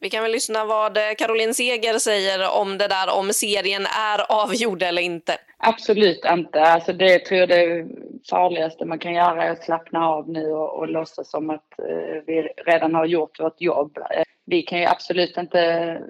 [0.00, 4.42] Vi kan väl lyssna vad eh, Caroline Seger säger om det där om serien är
[4.42, 5.32] avgjord eller inte.
[5.58, 6.62] Absolut inte.
[6.62, 7.86] Alltså det tror jag det
[8.30, 12.22] farligaste man kan göra är att slappna av nu och, och låtsas som att eh,
[12.26, 13.98] vi redan har gjort vårt jobb.
[13.98, 16.02] Eh, vi kan ju absolut inte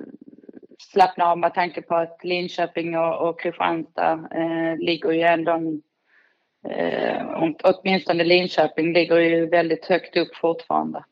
[0.79, 5.53] slappna av med tanke på att Linköping och, och Kristianstad eh, ligger ju ändå
[6.69, 7.23] eh,
[7.63, 11.05] åtminstone Linköping ligger ju väldigt högt upp fortfarande.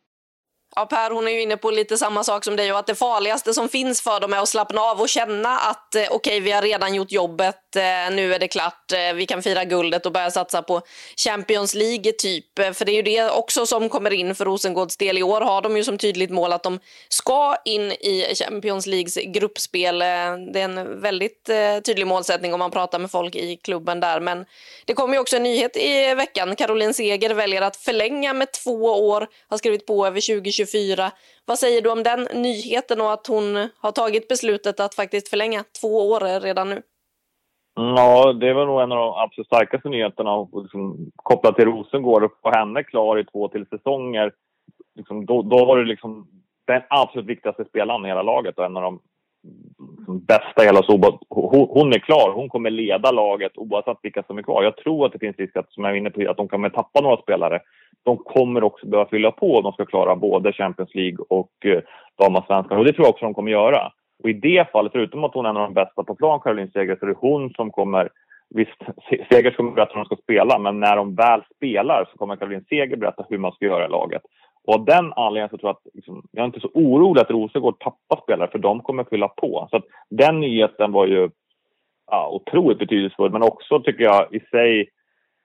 [0.79, 2.95] Ja, Per hon är ju inne på lite samma sak som dig och att det
[2.95, 6.41] farligaste som finns för dem är att slappna av och känna att eh, okej, okay,
[6.41, 10.07] vi har redan gjort jobbet, eh, nu är det klart, eh, vi kan fira guldet
[10.07, 10.81] och börja satsa på
[11.17, 12.45] Champions League typ.
[12.57, 15.19] För det är ju det också som kommer in för Rosengårds del.
[15.19, 19.15] I år har de ju som tydligt mål att de ska in i Champions Leagues
[19.15, 19.99] gruppspel.
[19.99, 21.51] Det är en väldigt
[21.85, 24.21] tydlig målsättning om man pratar med folk i klubben där.
[24.21, 24.45] Men
[24.85, 26.57] det kommer ju också en nyhet i veckan.
[26.57, 31.11] Caroline Seger väljer att förlänga med två år, har skrivit på över 2025 2024.
[31.47, 35.65] Vad säger du om den nyheten och att hon har tagit beslutet att faktiskt förlänga
[35.81, 36.83] två år redan nu?
[37.75, 42.39] Ja, det var nog en av de absolut starkaste nyheterna liksom, kopplat till Rosengård och
[42.43, 44.33] få henne klar i två till säsonger.
[44.95, 46.29] Liksom, då, då var det liksom
[46.67, 49.01] den absolut viktigaste spelaren i hela laget och en av de
[50.09, 51.19] bästa i hela Soba.
[51.29, 54.63] Hon, hon är klar, hon kommer leda laget oavsett vilka som är kvar.
[54.63, 56.69] Jag tror att det finns risk att, som jag är inne på, att de kommer
[56.71, 57.61] tappa några spelare
[58.07, 61.81] de kommer också behöva fylla på om de ska klara både Champions League och eh,
[62.19, 62.79] damallsvenskan.
[62.79, 63.93] Och det tror jag också de kommer göra.
[64.23, 66.71] Och i det fallet, förutom att hon är en av de bästa på plan, Caroline
[66.71, 68.09] Seger, så är det hon som kommer
[68.55, 68.83] Visst,
[69.31, 72.65] Seger kommer berätta hur de ska spela, men när de väl spelar så kommer Caroline
[72.69, 74.23] Seger berätta hur man ska göra i laget.
[74.67, 77.31] Och av den anledningen så tror jag att liksom, jag är inte så orolig att
[77.31, 79.67] Rosengård tappar spelare, för de kommer fylla på.
[79.71, 81.31] Så att den nyheten var ju
[82.11, 84.89] ja, otroligt betydelsefull, men också tycker jag i sig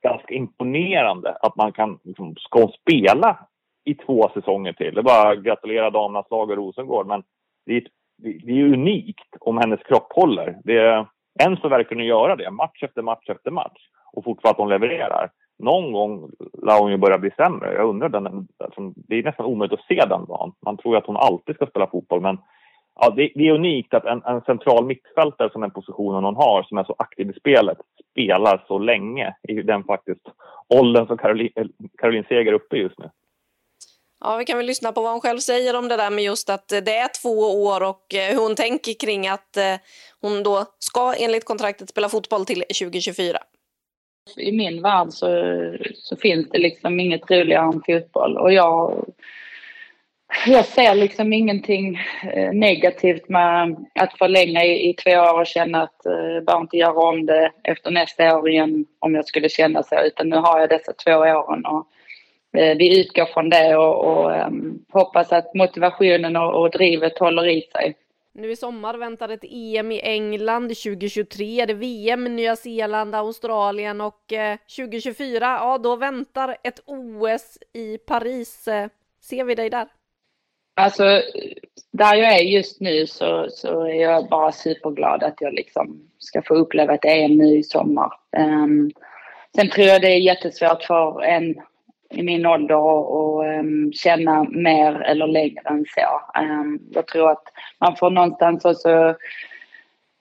[0.04, 3.40] ganska imponerande att man kan liksom, ska spela
[3.86, 4.94] i två säsonger till.
[4.94, 7.24] Det är bara att gratulera damlandslaget och Rosengård, men
[7.66, 7.84] det är,
[8.18, 10.58] det är unikt om hennes kropp håller.
[10.64, 11.08] Det är,
[11.40, 13.82] än så verkar hon göra det, match efter match efter match,
[14.14, 15.30] och fortfarande att hon levererar.
[15.62, 16.32] Någon gång
[16.64, 17.74] lär hon ju börja bli sämre.
[17.74, 20.52] Jag undrar, den, alltså, det är nästan omöjligt att se den dagen.
[20.66, 22.38] Man tror ju att hon alltid ska spela fotboll, men
[23.00, 26.64] ja, det, det, är unikt att en, en central mittfältare som den positionen hon har,
[26.64, 27.78] som är så aktiv i spelet,
[28.12, 30.28] spelar så länge i den faktiskt
[30.68, 31.66] åldern som Caroline, eh,
[31.98, 33.10] Caroline Seger uppe just nu.
[34.24, 36.50] Ja, vi kan väl lyssna på vad hon själv säger om det där med just
[36.50, 39.76] att det är två år och hur hon tänker kring att eh,
[40.22, 43.38] hon då ska enligt kontraktet spela fotboll till 2024.
[44.38, 45.28] I min värld så,
[45.94, 49.06] så finns det liksom inget roligare än fotboll och jag
[50.46, 52.00] jag ser liksom ingenting
[52.34, 56.78] eh, negativt med att förlänga i, i två år och känna att eh, bara inte
[56.78, 60.02] göra om det efter nästa år igen om jag skulle känna så.
[60.06, 61.88] Utan nu har jag dessa två åren och
[62.60, 67.48] eh, vi utgår från det och, och um, hoppas att motivationen och, och drivet håller
[67.48, 67.96] i sig.
[68.34, 73.16] Nu i sommar väntar ett EM i England 2023, det är VM i Nya Zeeland,
[73.16, 78.68] Australien och eh, 2024, ja då väntar ett OS i Paris.
[78.68, 78.88] Eh,
[79.22, 79.88] ser vi dig där?
[80.76, 81.04] Alltså,
[81.92, 86.42] där jag är just nu så, så är jag bara superglad att jag liksom ska
[86.42, 88.14] få uppleva ett EM nu i sommar.
[88.38, 88.92] Um,
[89.56, 91.56] sen tror jag det är jättesvårt för en
[92.12, 96.40] i min ålder och um, känna mer eller längre än så.
[96.42, 97.44] Um, jag tror att
[97.80, 99.16] man får någonstans också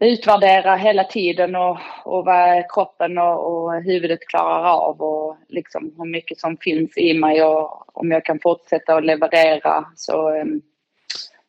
[0.00, 6.04] utvärdera hela tiden och, och vad kroppen och, och huvudet klarar av och liksom hur
[6.04, 10.62] mycket som finns i mig och om jag kan fortsätta att leverera så um,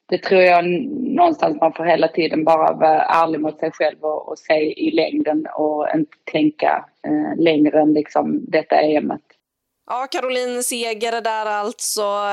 [0.06, 4.30] det tror jag någonstans man får hela tiden bara vara ärlig mot sig själv och,
[4.30, 9.21] och se i längden och inte tänka uh, längre än liksom detta EMet.
[9.91, 12.25] Ja, Caroline Seger där alltså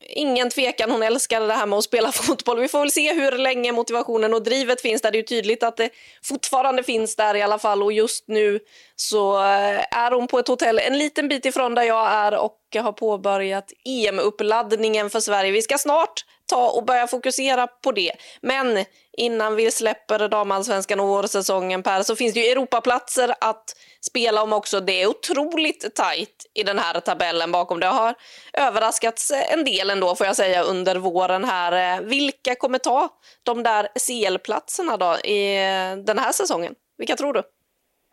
[0.00, 2.60] ingen tvekan, hon älskade det här med att spela fotboll.
[2.60, 5.10] Vi får väl se hur länge motivationen och drivet finns där.
[5.10, 5.90] Det är tydligt att det
[6.22, 8.60] fortfarande finns där i alla fall och just nu
[8.96, 12.58] så eh, är hon på ett hotell en liten bit ifrån där jag är och
[12.74, 15.52] har påbörjat EM-uppladdningen för Sverige.
[15.52, 18.12] Vi ska snart ta och börja fokusera på det.
[18.40, 18.84] Men
[19.16, 24.52] innan vi släpper damallsvenskan och vårsäsongen Per så finns det ju Europaplatser att spela om
[24.52, 24.80] också.
[24.80, 27.80] Det är otroligt tajt i den här tabellen bakom.
[27.80, 28.14] Det har
[28.58, 31.72] överraskats eh, en del ändå får jag säga under våren här.
[31.72, 33.08] Eh, vilka kommer ta
[33.42, 36.74] de där CL-platserna då i eh, den här säsongen?
[36.98, 37.42] Vilka tror du?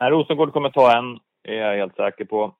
[0.04, 2.56] Rosengård kommer ta en, Det är jag helt säker på.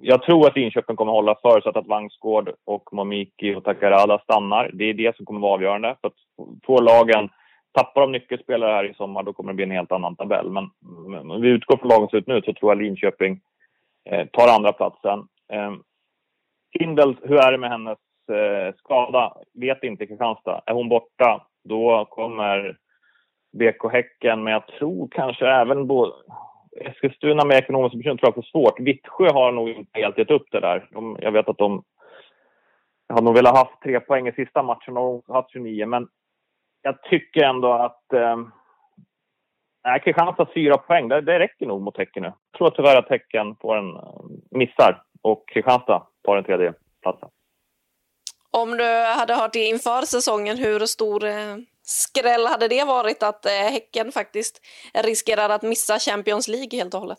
[0.00, 4.70] Jag tror att Linköping kommer hålla förutsatt att Vangsgård och Momiki och Takarada stannar.
[4.72, 5.96] Det är det som kommer vara avgörande.
[6.00, 6.14] För att
[6.66, 7.28] få lagen,
[7.76, 10.50] tappar de nyckelspelare här i sommar då kommer det bli en helt annan tabell.
[10.50, 10.70] Men
[11.30, 13.40] om vi utgår från lagen ut nu så tror jag Linköping
[14.10, 15.18] eh, tar andra platsen.
[15.52, 15.72] Eh,
[16.78, 17.98] Hindels, hur är det med hennes
[18.32, 19.36] eh, skada?
[19.54, 20.62] Vet inte Kristianstad.
[20.66, 22.78] Är hon borta, då kommer
[23.52, 26.12] BK Häcken, men jag tror kanske även både
[26.80, 28.80] Eskilstuna med ekonomiska bekymmer tror jag får svårt.
[28.80, 30.88] Vittsjö har nog inte helt gett upp det där.
[30.92, 31.82] De, jag vet att de
[33.08, 36.08] har nog velat ha tre poäng i sista matchen och haft 29, men
[36.82, 38.36] jag tycker ändå att eh,
[39.86, 42.32] Nej, Kristianstad fyra poäng, det, det räcker nog mot Häcken nu.
[42.52, 43.92] Jag tror tyvärr att Häcken får en
[44.50, 47.28] missar och Kristianstad tar den tredje platsen.
[48.50, 48.84] Om du
[49.18, 54.12] hade hört det inför säsongen, hur stor eh, skräll hade det varit att eh, Häcken
[54.12, 54.60] faktiskt
[55.04, 57.18] riskerar att missa Champions League helt och hållet?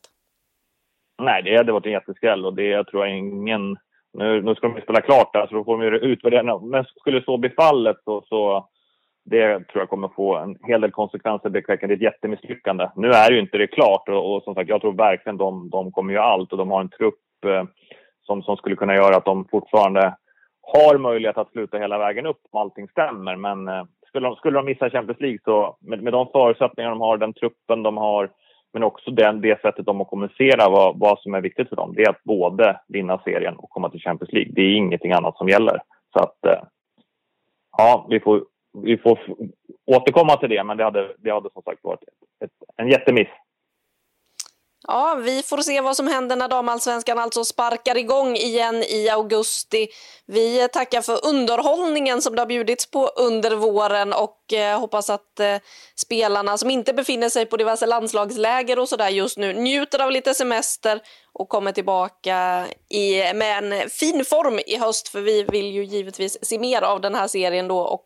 [1.22, 3.78] Nej, det hade varit en jätteskräll och det tror jag ingen...
[4.14, 6.60] Nu, nu ska de spela klart där, så då får de utvärdera.
[6.60, 8.70] Men skulle så bli fallet så, så
[9.30, 11.50] det tror jag kommer få en hel del konsekvenser.
[11.50, 12.90] Det är ett jättemisslyckande.
[12.96, 15.92] Nu är ju inte det klart och, och som sagt, jag tror verkligen de, de
[15.92, 17.64] kommer göra allt och de har en trupp eh,
[18.24, 20.16] som, som skulle kunna göra att de fortfarande
[20.62, 23.36] har möjlighet att sluta hela vägen upp om allting stämmer.
[23.36, 27.02] Men eh, skulle, de, skulle de missa Champions League så med, med de förutsättningar de
[27.02, 28.30] har, den truppen de har,
[28.74, 31.94] men också den, det sättet de har kommunicerat vad, vad som är viktigt för dem.
[31.96, 34.52] Det är att både vinna serien och komma till Champions League.
[34.56, 35.82] Det är ingenting annat som gäller.
[36.14, 36.62] Så att, eh,
[37.78, 38.44] ja, vi får,
[38.84, 39.20] vi får
[39.86, 43.28] återkomma till det, men det hade, det hade som sagt varit ett, ett, en jättemiss.
[44.90, 49.88] Ja, vi får se vad som händer när damallsvenskan alltså sparkar igång igen i augusti.
[50.26, 55.40] Vi tackar för underhållningen som det har bjudits på under våren och eh, hoppas att
[55.40, 55.56] eh,
[55.96, 60.34] spelarna som inte befinner sig på diverse landslagsläger och sådär just nu njuter av lite
[60.34, 61.02] semester
[61.34, 66.38] och kommer tillbaka i, med en fin form i höst för vi vill ju givetvis
[66.42, 68.06] se mer av den här serien då och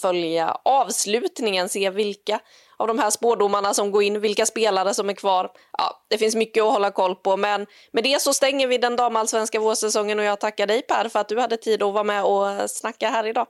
[0.00, 2.40] följa avslutningen, se vilka
[2.76, 5.50] av de här spårdomarna som går in, vilka spelare som är kvar.
[5.78, 8.96] Ja, det finns mycket att hålla koll på, men med det så stänger vi den
[8.96, 12.24] damallsvenska vårsäsongen och jag tackar dig Per för att du hade tid att vara med
[12.24, 13.46] och snacka här idag.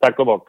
[0.00, 0.48] Tack och bock.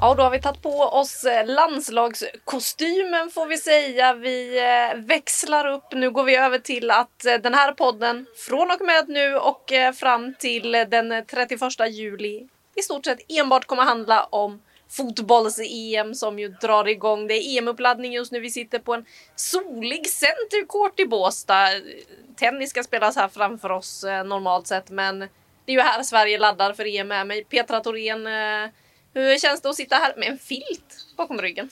[0.00, 4.14] Ja, då har vi tagit på oss eh, landslagskostymen får vi säga.
[4.14, 5.84] Vi eh, växlar upp.
[5.92, 9.72] Nu går vi över till att eh, den här podden från och med nu och
[9.94, 16.48] fram till den 31 juli i stort sett enbart kommer handla om fotbolls-EM som ju
[16.48, 17.26] drar igång.
[17.26, 18.40] Det är EM-uppladdning just nu.
[18.40, 19.04] Vi sitter på en
[19.36, 21.68] solig centercourt i Båstad.
[22.36, 26.72] Tennis ska spelas här framför oss normalt sett, men det är ju här Sverige laddar
[26.72, 27.44] för EM med mig.
[27.44, 28.26] Petra Thorén
[29.22, 31.68] hur känns det att sitta här med en filt bakom ryggen?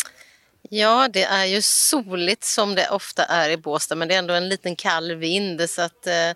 [0.70, 4.34] Ja, det är ju soligt som det ofta är i Båstad men det är ändå
[4.34, 6.28] en liten kall vind så att eh,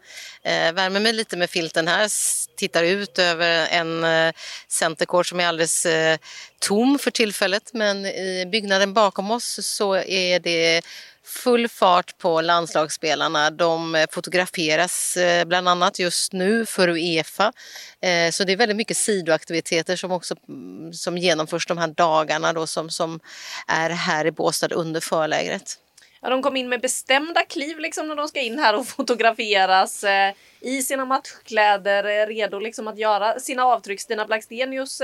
[0.42, 2.08] eh värmer mig lite med filten här.
[2.56, 4.32] Tittar ut över en eh,
[4.68, 6.18] centercourt som är alldeles eh,
[6.58, 10.82] tom för tillfället men i byggnaden bakom oss så är det
[11.24, 13.50] full fart på landslagsspelarna.
[13.50, 17.52] De eh, fotograferas eh, bland annat just nu för Uefa.
[18.00, 22.52] Eh, så det är väldigt mycket sidoaktiviteter som också mm, som genomförs de här dagarna
[22.52, 23.20] då som, som
[23.66, 25.78] är här i Båstad under förlägret.
[26.20, 30.04] Ja, de kom in med bestämda kliv liksom när de ska in här och fotograferas
[30.04, 34.00] eh, i sina matchkläder, redo liksom att göra sina avtryck.
[34.00, 35.02] Stina Blackstenius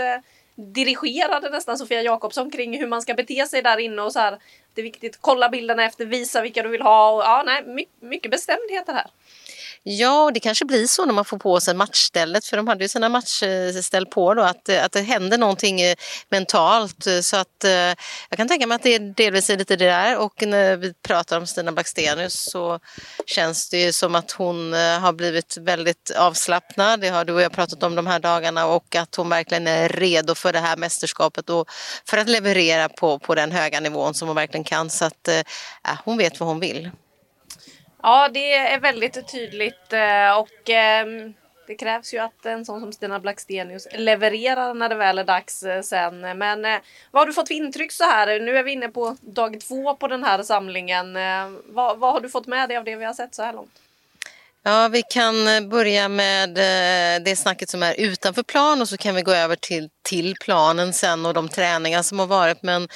[0.57, 4.39] dirigerade nästan Sofia Jakobsson kring hur man ska bete sig där inne och så här.
[4.77, 8.31] Det är viktigt, kolla bilderna efter, visa vilka du vill ha och ja, nej, mycket
[8.31, 9.11] bestämdheter här.
[9.89, 12.85] Ja, och det kanske blir så när man får på sig matchstället för de hade
[12.85, 15.97] ju sina matchställ på då att, eh, att det händer någonting eh,
[16.29, 17.71] mentalt så att eh,
[18.29, 21.39] jag kan tänka mig att det delvis är lite det där och när vi pratar
[21.39, 22.81] om Stina Blackstenius så
[23.27, 27.01] känns det ju som att hon har blivit väldigt avslappnad.
[27.01, 29.89] Det har du och jag pratat om de här dagarna och att hon verkligen är
[29.89, 31.71] redo för det här mästerskapet och
[32.09, 35.43] för att leverera på, på den höga nivån som hon verkligen kan så att äh,
[36.05, 36.91] hon vet vad hon vill.
[38.09, 41.35] Ja, det är väldigt tydligt eh, och ehm,
[41.67, 45.63] det krävs ju att en sån som Stina Blackstenius levererar när det väl är dags
[45.63, 46.21] eh, sen.
[46.21, 46.79] Men eh,
[47.11, 48.41] vad har du fått för intryck så här?
[48.41, 51.19] Nu är vi inne på dag två på den här samlingen.
[51.65, 53.79] Vad, vad har du fått med dig av det vi har sett så här långt?
[54.63, 56.55] Ja, vi kan börja med
[57.25, 60.93] det snacket som är utanför plan och så kan vi gå över till, till planen
[60.93, 62.63] sen och de träningar som har varit.
[62.63, 62.89] Men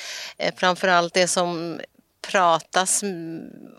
[0.57, 1.81] framförallt det som
[2.23, 3.03] pratas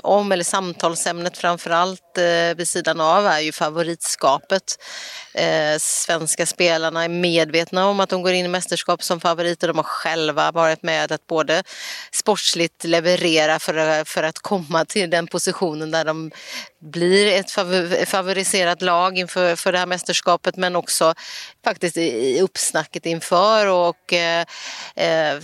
[0.01, 4.63] om, eller samtalsämnet framförallt eh, vid sidan av, är ju favoritskapet.
[5.33, 9.67] Eh, svenska spelarna är medvetna om att de går in i mästerskap som favoriter.
[9.67, 11.63] De har själva varit med att både
[12.11, 16.31] sportsligt leverera för, för att komma till den positionen där de
[16.79, 17.51] blir ett
[18.09, 21.13] favoriserat lag inför för det här mästerskapet men också
[21.63, 24.45] faktiskt i uppsnacket inför och eh,
[24.95, 25.39] eh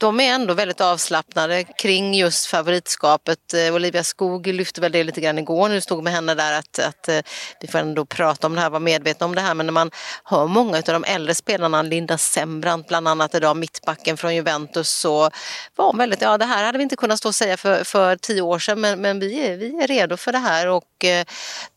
[0.00, 3.54] de är ändå väldigt avslappnade kring just favoritskapet.
[3.54, 6.58] Eh, Olivia Skog lyfte väl det lite grann igår när du stod med henne där
[6.58, 7.20] att, att eh,
[7.60, 9.54] vi får ändå prata om det här, vara medvetna om det här.
[9.54, 9.90] Men när man
[10.24, 15.30] hör många av de äldre spelarna, Linda Sembrant bland annat idag, mittbacken från Juventus, så
[15.76, 18.16] var hon väldigt, ja det här hade vi inte kunnat stå och säga för, för
[18.16, 21.24] tio år sedan men, men vi, är, vi är redo för det här och eh,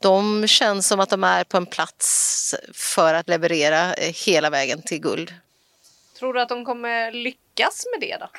[0.01, 4.99] de känns som att de är på en plats för att leverera hela vägen till
[4.99, 5.33] guld.
[6.23, 8.29] Tror du att de kommer lyckas med det då?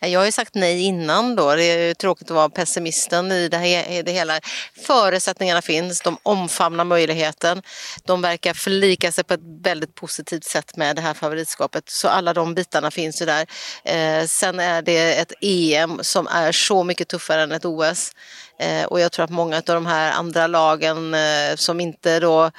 [0.00, 1.54] Jag har ju sagt nej innan då.
[1.54, 4.40] Det är tråkigt att vara pessimisten i det, här, det hela.
[4.86, 7.62] Förutsättningarna finns, de omfamnar möjligheten.
[8.04, 11.88] De verkar förlika sig på ett väldigt positivt sätt med det här favoritskapet.
[11.88, 13.46] Så alla de bitarna finns ju där.
[13.84, 18.12] Eh, sen är det ett EM som är så mycket tuffare än ett OS.
[18.58, 22.50] Eh, och jag tror att många av de här andra lagen eh, som inte då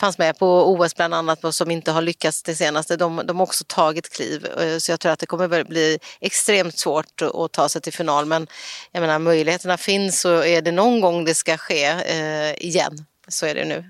[0.00, 3.36] fanns med på OS bland annat och som inte har lyckats det senaste, de, de
[3.36, 4.46] har också tagit kliv.
[4.60, 8.26] Eh, så jag tror att det kommer bli extremt svårt att ta sig till final.
[8.26, 8.46] Men
[8.92, 13.46] jag menar möjligheterna finns och är det någon gång det ska ske eh, igen så
[13.46, 13.84] är det nu.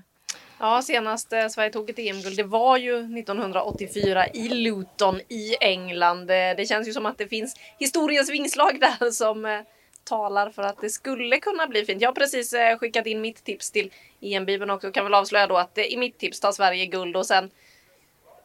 [0.59, 6.31] Ja, senast eh, Sverige tog ett EM-guld, det var ju 1984 i Luton i England.
[6.31, 9.63] Eh, det känns ju som att det finns historiens vingslag där som
[10.03, 12.01] talar för att det skulle kunna bli fint.
[12.01, 13.91] Jag har precis eh, skickat in mitt tips till
[14.21, 14.87] EM-bibeln också.
[14.87, 17.51] och Kan väl avslöja då att eh, i mitt tips tar Sverige guld och sen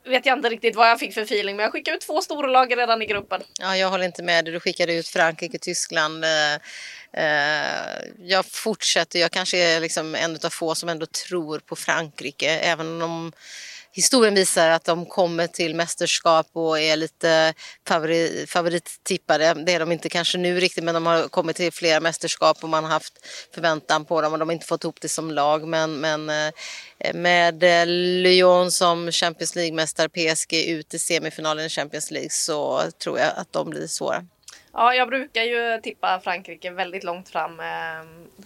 [0.04, 2.78] vet jag inte riktigt vad jag fick för feeling men jag skickade ut två storlag
[2.78, 3.42] redan i gruppen.
[3.60, 4.54] Ja, jag håller inte med dig.
[4.54, 6.24] Du skickade ut Frankrike, Tyskland.
[6.24, 7.22] Eh,
[8.18, 9.18] jag fortsätter.
[9.18, 13.32] Jag kanske är liksom en av få som ändå tror på Frankrike även om
[13.92, 17.54] historien visar att de kommer till mästerskap och är lite
[17.88, 19.54] favori, favorittippade.
[19.54, 22.68] Det är de inte kanske nu riktigt men de har kommit till flera mästerskap och
[22.68, 25.68] man har haft förväntan på dem och de har inte fått ihop det som lag.
[25.68, 27.86] Men, men eh, med eh,
[28.22, 33.52] Lyon som Champions League-mästare, PSG ut i semifinalen i Champions League så tror jag att
[33.52, 34.24] de blir svåra.
[34.72, 37.66] Ja, jag brukar ju tippa Frankrike väldigt långt fram eh,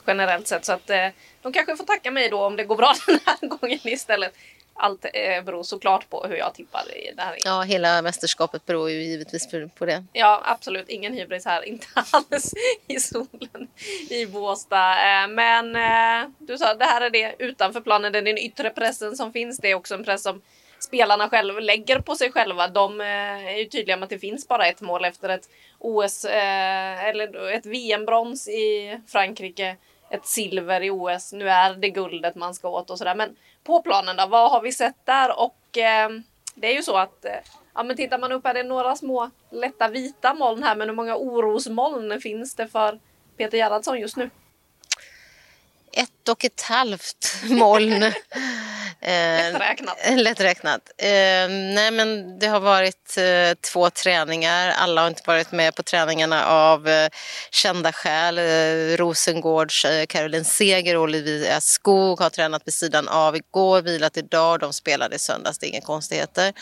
[0.07, 1.09] generellt sett så att eh,
[1.43, 4.35] de kanske får tacka mig då om det går bra den här gången istället
[4.75, 7.37] allt eh, beror såklart på hur jag tippar i det här.
[7.45, 10.05] Ja, hela mästerskapet beror ju givetvis på det.
[10.13, 10.89] Ja, absolut.
[10.89, 11.63] Ingen hybris här.
[11.69, 12.55] Inte alls
[12.87, 13.69] i solen
[14.11, 14.93] i Båstad.
[14.93, 18.13] Eh, men eh, du sa det här är det utanför planen.
[18.13, 19.59] Den yttre pressen som finns.
[19.59, 20.43] Det är också en press som
[20.79, 22.69] spelarna själva lägger på sig själva.
[22.69, 25.49] De är ju tydliga med att det finns bara ett mål efter ett
[25.79, 29.77] OS eller ett VM-brons i Frankrike.
[30.11, 31.33] Ett silver i OS.
[31.33, 33.15] Nu är det guldet man ska åt och sådär.
[33.15, 34.27] Men på planen då?
[34.27, 35.41] Vad har vi sett där?
[35.41, 36.11] Och eh,
[36.55, 37.33] det är ju så att eh,
[37.75, 40.97] ja, men tittar man upp är det några små lätta vita moln här men hur
[40.97, 43.01] många orosmoln finns det för
[43.37, 44.31] Peter Gerhardsson just nu?
[45.93, 48.03] Ett och ett halvt moln.
[49.05, 49.97] Lätträknat.
[50.03, 50.81] Eh, lätträknat.
[50.99, 51.09] Eh,
[51.49, 54.69] nej men det har varit eh, två träningar.
[54.69, 57.09] Alla har inte varit med på träningarna av
[57.51, 58.39] kända skäl.
[58.97, 64.61] Rosengårds Caroline Seger och Olivia Skog har tränat vid sidan av igår, vilat idag.
[64.61, 66.53] De spelade i söndags, det är inga konstigheter.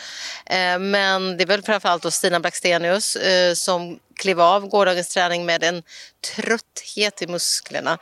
[0.79, 3.17] Men det är väl framförallt då Stina Blackstenius
[3.55, 5.83] som klev av gårdagens träning med en
[6.37, 7.99] trötthet i musklerna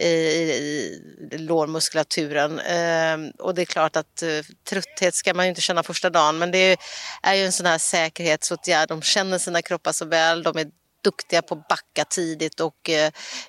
[0.00, 1.00] i,
[1.32, 2.58] i lårmuskulaturen.
[2.58, 4.28] Eh, och det är klart att eh,
[4.68, 6.76] trötthet ska man ju inte känna första dagen men det
[7.22, 8.88] är ju en sån här säkerhetsåtgärd.
[8.88, 10.66] De känner sina kroppar så väl, de är
[11.02, 12.90] duktiga på att backa tidigt och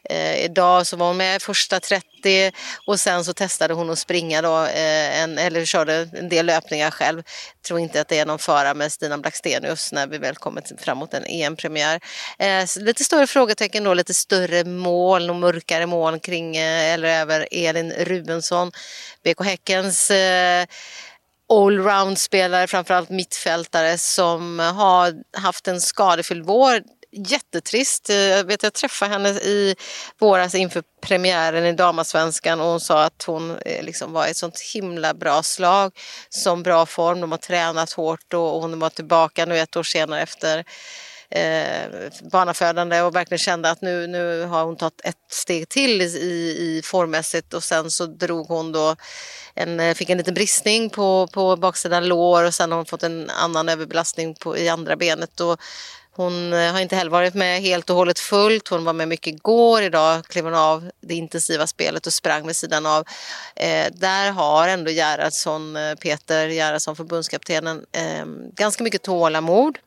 [0.09, 2.51] eh, idag så var hon med första 30
[2.87, 6.91] och sen så testade hon att springa då, eh, en, eller körde en del löpningar
[6.91, 7.23] själv.
[7.55, 10.63] Jag tror inte att det är någon fara med Stina Blackstenius när vi väl kommer
[10.77, 11.99] fram mot en EM-premiär.
[12.39, 17.47] Eh, lite större frågetecken då, lite större moln och mörkare moln kring eh, eller över
[17.51, 18.71] Elin Rubensson,
[19.23, 20.65] BK Häckens eh,
[21.49, 26.81] allround-spelare, framförallt mittfältare som har haft en skadefylld vår
[27.11, 28.09] jättetrist.
[28.09, 29.75] Eh, jag, vet, jag träffade henne i
[30.19, 34.37] våras inför premiären i Damasvenskan och hon sa att hon eh, liksom var i ett
[34.37, 35.91] sånt himla bra slag,
[36.29, 37.21] som bra form.
[37.21, 40.65] De har tränat hårt och hon var tillbaka nu ett år senare efter
[41.31, 46.05] eh, barnafödande och verkligen kände att nu, nu har hon tagit ett steg till i,
[46.59, 48.95] i formmässigt och sen så drog hon då
[49.55, 53.03] en, eh, fick en liten bristning på, på baksidan lår och sen har hon fått
[53.03, 55.39] en annan överbelastning på, i andra benet.
[55.39, 55.59] Och
[56.15, 58.67] hon eh, har inte heller varit med helt och hållet fullt.
[58.67, 59.81] Hon var med mycket igår.
[59.81, 63.07] Idag klev hon av det intensiva spelet och sprang vid sidan av.
[63.55, 69.77] Eh, där har ändå Gerhardsson, eh, Peter Gerhardsson, förbundskaptenen, eh, ganska mycket tålamod.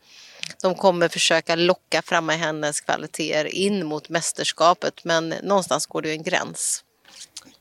[0.62, 6.08] De kommer försöka locka fram med hennes kvaliteter in mot mästerskapet men någonstans går det
[6.08, 6.84] ju en gräns.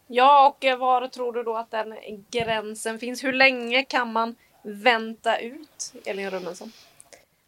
[0.07, 1.95] Ja, och eh, var tror du då att den
[2.32, 3.24] gränsen finns?
[3.24, 6.72] Hur länge kan man vänta ut Elin Rummensson?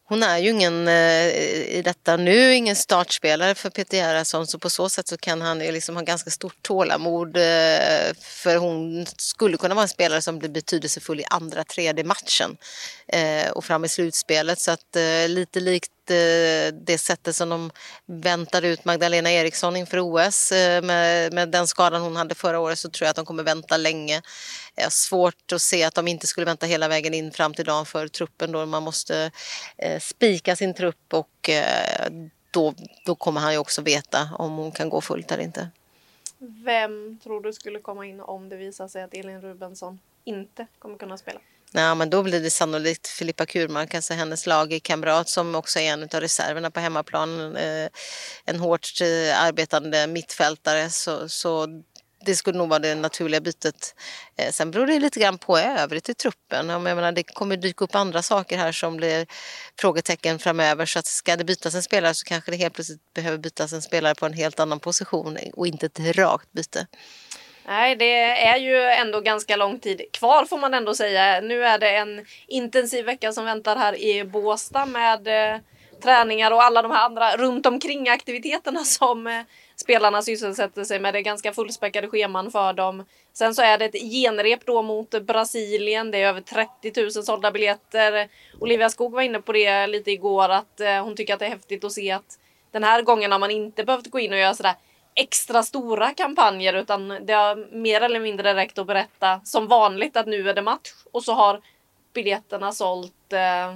[0.08, 1.28] Hon är ju ingen eh,
[1.78, 5.62] i detta nu, ingen startspelare för Peter Gerhardsson så på så sätt så kan han
[5.62, 10.40] ju liksom ha ganska stort tålamod eh, för hon skulle kunna vara en spelare som
[10.40, 12.58] blir betydelsefull i andra, tredje matchen
[13.08, 14.60] eh, och fram i slutspelet.
[14.60, 14.98] Så att
[15.28, 17.72] lite likt Eh, det sättet som de
[18.06, 22.80] väntar ut Magdalena Eriksson inför OS eh, med, med den skadan hon hade förra året
[22.80, 24.22] så tror jag att de kommer vänta länge.
[24.76, 27.66] Jag har svårt att se att de inte skulle vänta hela vägen in fram till
[27.66, 29.32] dagen för truppen då man måste
[29.78, 32.12] eh, spika sin trupp och eh,
[32.52, 32.74] då,
[33.06, 35.70] då kommer han ju också veta om hon kan gå fullt eller inte.
[36.38, 40.98] Vem tror du skulle komma in om det visar sig att Elin Rubensson inte kommer
[40.98, 41.40] kunna spela?
[41.72, 46.04] Ja, men då blir det sannolikt Filippa Kurmark, alltså hennes lagkamrat som också är en
[46.04, 47.56] av reserverna på hemmaplan.
[47.56, 47.90] Eh,
[48.46, 50.90] en hårt eh, arbetande mittfältare.
[50.90, 51.68] Så, så
[52.26, 53.96] det skulle nog vara det naturliga bytet.
[54.38, 56.70] Eh, sen beror det lite grann på övrigt i truppen.
[56.70, 59.28] Jag menar, det kommer dyka upp andra saker här som blir
[59.80, 60.86] frågetecken framöver.
[60.86, 63.82] Så att ska det bytas en spelare så kanske det helt plötsligt behöver bytas en
[63.82, 66.88] spelare på en helt annan position och inte ett rakt byte.
[67.68, 71.42] Nej, det är ju ändå ganska lång tid kvar får man ändå säga.
[71.42, 75.60] Nu är det en intensiv vecka som väntar här i Båstad med eh,
[76.04, 79.42] träningar och alla de här andra runt omkring aktiviteterna som eh,
[79.76, 81.14] spelarna sysselsätter sig med.
[81.14, 83.06] Det är ganska fullspäckade scheman för dem.
[83.34, 86.12] Sen så är det ett genrep då mot Brasilien.
[86.12, 88.28] Det är över 30 000 sålda biljetter.
[88.60, 91.50] Olivia Skog var inne på det lite igår att eh, hon tycker att det är
[91.50, 92.40] häftigt att se att
[92.72, 94.76] den här gången har man inte behövt gå in och göra sådär
[95.16, 100.28] extra stora kampanjer utan det har mer eller mindre räckt att berätta som vanligt att
[100.28, 101.62] nu är det match och så har
[102.14, 103.34] biljetterna sålt.
[103.34, 103.76] Eh,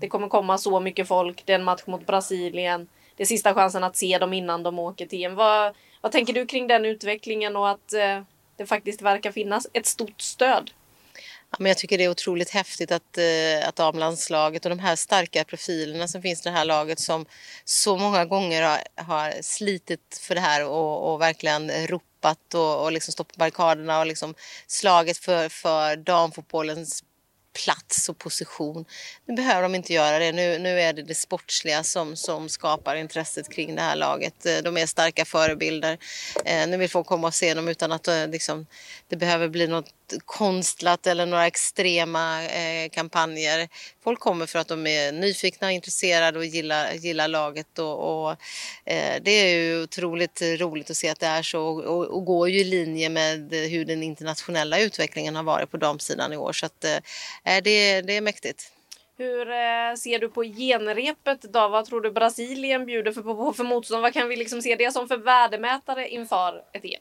[0.00, 1.42] det kommer komma så mycket folk.
[1.46, 2.88] Det är en match mot Brasilien
[3.20, 5.34] det är sista chansen att se dem innan de åker till EM.
[5.34, 8.22] Vad, vad tänker du kring den utvecklingen och att eh,
[8.56, 10.70] det faktiskt verkar finnas ett stort stöd?
[11.50, 14.96] Ja, men jag tycker det är otroligt häftigt att, eh, att damlandslaget och de här
[14.96, 17.26] starka profilerna som finns i det här laget som
[17.64, 22.92] så många gånger har, har slitit för det här och, och verkligen ropat och, och
[22.92, 24.34] liksom stått på barrikaderna och liksom
[24.66, 27.04] slagit för, för damfotbollens
[27.52, 28.84] plats och position.
[29.26, 30.32] Nu behöver de inte göra det.
[30.32, 34.46] Nu, nu är det det sportsliga som, som skapar intresset kring det här laget.
[34.46, 35.98] Eh, de är starka förebilder.
[36.44, 38.66] Eh, nu vill folk komma och se dem utan att eh, liksom,
[39.08, 39.94] det behöver bli något
[40.24, 43.68] konstlat eller några extrema eh, kampanjer.
[44.04, 47.78] Folk kommer för att de är nyfikna, intresserade och gillar, gillar laget.
[47.78, 48.30] Och, och
[48.84, 52.48] eh, det är ju otroligt roligt att se att det är så och, och går
[52.48, 56.52] ju i linje med hur den internationella utvecklingen har varit på damsidan i år.
[56.52, 56.96] Så att, eh,
[57.44, 58.72] det, det är mäktigt.
[59.16, 61.68] Hur eh, ser du på genrepet då?
[61.68, 64.02] Vad tror du Brasilien bjuder för, på, för motstånd?
[64.02, 67.00] Vad kan vi liksom se det som för värdemätare inför ett EM?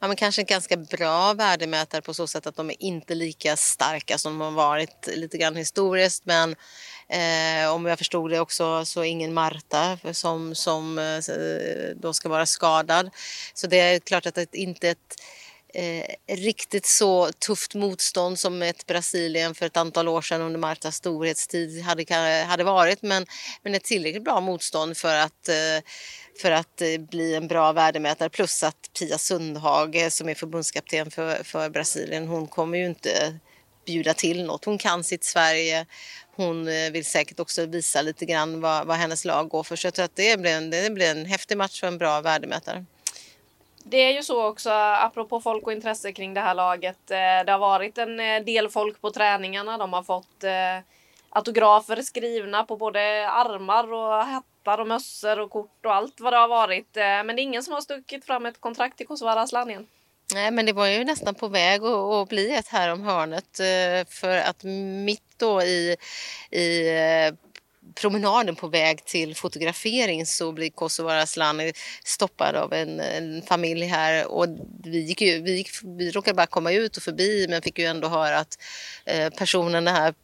[0.00, 3.56] ja, men kanske en ganska bra värdemätare på så sätt att de är inte lika
[3.56, 6.24] starka som de har varit lite grann historiskt.
[6.26, 6.56] Men
[7.08, 12.46] eh, om jag förstod det också så ingen Marta som, som eh, då ska vara
[12.46, 13.10] skadad.
[13.54, 15.22] Så det är klart att det inte är ett
[15.74, 20.96] eh, riktigt så tufft motstånd som ett Brasilien för ett antal år sedan under Martas
[20.96, 22.14] storhetstid hade,
[22.48, 23.02] hade varit.
[23.02, 23.26] Men,
[23.62, 25.84] men ett tillräckligt bra motstånd för att eh,
[26.40, 28.28] för att eh, bli en bra värdemätare.
[28.28, 33.38] Plus att Pia Sundhage eh, som är förbundskapten för, för Brasilien, hon kommer ju inte
[33.86, 34.64] bjuda till något.
[34.64, 35.86] Hon kan sitt Sverige.
[36.36, 39.76] Hon eh, vill säkert också visa lite grann vad, vad hennes lag går för.
[39.76, 42.20] Så jag tror att det blir, en, det blir en häftig match och en bra
[42.20, 42.84] värdemätare.
[43.90, 47.10] Det är ju så också, apropå folk och intresse kring det här laget.
[47.10, 49.78] Eh, det har varit en eh, del folk på träningarna.
[49.78, 50.78] De har fått eh,
[51.28, 56.36] autografer skrivna på både armar och hattar och mössor och kort och allt vad det
[56.36, 56.88] har varit.
[56.94, 59.80] Men det är ingen som har stuckit fram ett kontrakt till Kosovare Aslanien.
[59.80, 59.86] än.
[60.34, 63.56] Nej, men det var ju nästan på väg att, bli ett här om hörnet
[64.08, 64.64] för att
[65.04, 65.96] mitt då i,
[66.50, 66.90] i
[67.94, 71.72] promenaden på väg till fotografering så blir Kosovare Asllani
[72.04, 74.46] stoppad av en, en, familj här och
[74.84, 75.68] vi, gick ju, vi, gick,
[75.98, 78.58] vi råkade bara komma ut och förbi men fick ju ändå höra att
[79.04, 80.14] eh, personen, den här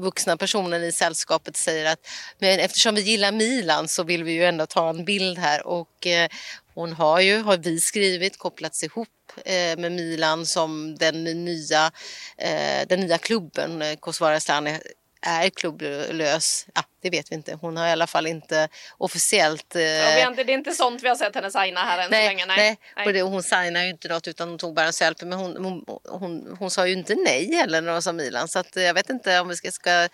[0.00, 2.06] vuxna personen i sällskapet säger att
[2.38, 6.06] men eftersom vi gillar Milan så vill vi ju ändå ta en bild här och
[6.06, 6.28] eh,
[6.74, 9.08] hon har ju, har vi skrivit, kopplats ihop
[9.44, 11.90] eh, med Milan som den nya,
[12.38, 13.82] eh, den nya klubben.
[13.82, 14.78] Eh, Kosovare Asllani
[15.22, 16.66] är klubblös.
[16.74, 17.58] Ja, det vet vi inte.
[17.60, 18.68] Hon har i alla fall inte
[18.98, 19.76] officiellt...
[19.76, 19.82] Eh...
[19.82, 22.46] Ja, det är inte sånt vi har sett henne signa här än nej, så länge.
[22.46, 23.12] Nej, nej.
[23.12, 23.22] nej.
[23.22, 25.28] hon signade ju inte något utan hon tog bara en selfie.
[25.28, 28.48] Men hon, hon, hon, hon sa ju inte nej heller när hon sa Milan.
[28.48, 30.08] Så att, jag vet inte om vi ska, ska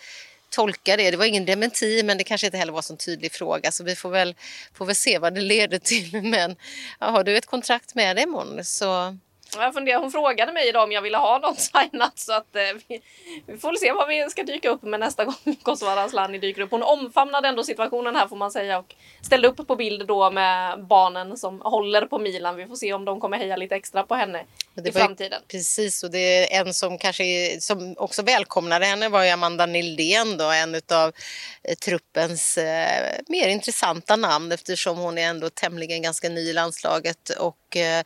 [0.50, 1.11] tolka det.
[1.11, 3.96] Det var ingen dementi men det kanske inte heller var en tydlig fråga så vi
[3.96, 4.34] får väl,
[4.74, 6.22] får väl se vad det leder till.
[6.22, 6.56] Men
[7.00, 9.18] ja, har du ett kontrakt med dig imorgon så
[9.57, 12.62] jag funderar, hon frågade mig idag om jag ville ha något signat så att eh,
[12.88, 13.01] vi,
[13.46, 16.70] vi, får se vad vi ska dyka upp med nästa gång Kosovare Asllani dyker upp.
[16.70, 20.86] Hon omfamnade ändå situationen här får man säga och ställde upp på bild då med
[20.86, 22.57] barnen som håller på Milan.
[22.57, 24.44] Vi får se om de kommer heja lite extra på henne
[24.84, 25.42] i framtiden.
[25.49, 30.36] Precis och det är en som kanske som också välkomnade henne var ju Amanda Nildén
[30.36, 31.12] då en utav
[31.62, 37.30] eh, truppens eh, mer intressanta namn eftersom hon är ändå tämligen ganska ny i landslaget
[37.30, 38.05] och eh,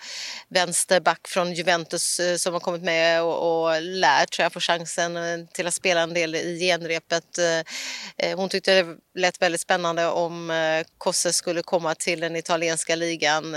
[0.49, 5.17] vänsterback från Juventus eh, som har kommit med och, och lär tror jag får chansen
[5.17, 7.39] eh, till att spela en del i genrepet.
[7.39, 10.53] Eh, hon tyckte det lät väldigt spännande om
[10.99, 13.55] Kosse skulle komma till den italienska ligan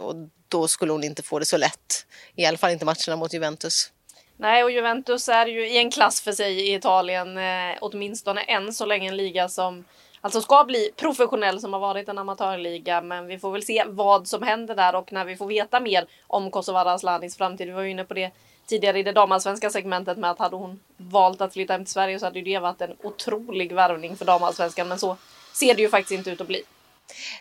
[0.00, 0.14] och
[0.48, 2.06] då skulle hon inte få det så lätt.
[2.34, 3.92] I alla fall inte matcherna mot Juventus.
[4.36, 7.38] Nej, och Juventus är ju i en klass för sig i Italien,
[7.80, 9.84] åtminstone än så länge en liga som
[10.20, 13.00] alltså ska bli professionell som har varit en amatörliga.
[13.00, 16.06] Men vi får väl se vad som händer där och när vi får veta mer
[16.26, 17.66] om Kosovare Aslanis framtid.
[17.66, 18.30] Vi var ju inne på det
[18.66, 22.18] tidigare i det damallsvenska segmentet med att hade hon valt att flytta hem till Sverige
[22.18, 24.88] så hade ju det varit en otrolig värvning för damallsvenskan.
[24.88, 25.16] Men så
[25.52, 26.62] ser det ju faktiskt inte ut att bli.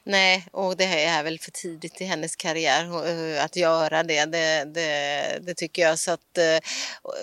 [0.03, 4.25] Nej, och det är väl för tidigt i hennes karriär eh, att göra det.
[4.25, 5.99] Det, det, det tycker jag.
[5.99, 6.57] Så att, eh,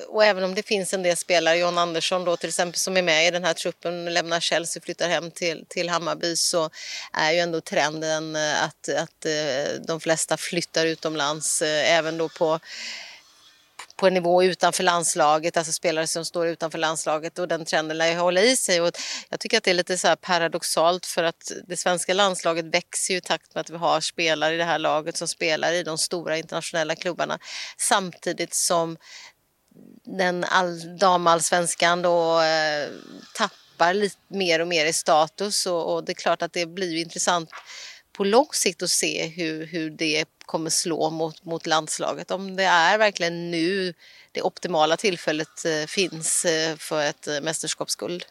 [0.09, 3.03] och även om det finns en del spelare, John Andersson då till exempel som är
[3.03, 6.71] med i den här truppen, lämnar Chelsea, och flyttar hem till, till Hammarby så
[7.13, 9.27] är ju ändå trenden eh, att, att
[9.87, 12.61] de flesta flyttar utomlands även då på
[14.03, 18.07] på en nivå utanför landslaget, alltså spelare som står utanför landslaget och den trenden lär
[18.07, 18.81] ju hålla i sig.
[18.81, 18.91] Och
[19.29, 23.19] jag tycker att det är lite så paradoxalt för att det svenska landslaget växer ju
[23.19, 25.99] i takt med att vi har spelare i det här laget som spelar i de
[25.99, 27.39] stora internationella klubbarna
[27.79, 28.97] samtidigt som
[30.05, 32.89] den all, damallsvenskan då eh,
[33.35, 36.97] tappar lite mer och mer i status och, och det är klart att det blir
[36.97, 37.51] intressant
[38.13, 42.31] på lång sikt och se hur, hur det kommer slå mot, mot landslaget.
[42.31, 43.95] Om det är verkligen nu
[44.33, 48.25] det optimala tillfället eh, finns eh, för ett eh, mästerskapsguld.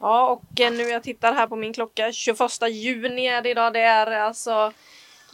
[0.00, 2.40] Ja, och nu jag tittar här på min klocka, 21
[2.70, 3.72] juni är det idag.
[3.72, 4.72] Det är alltså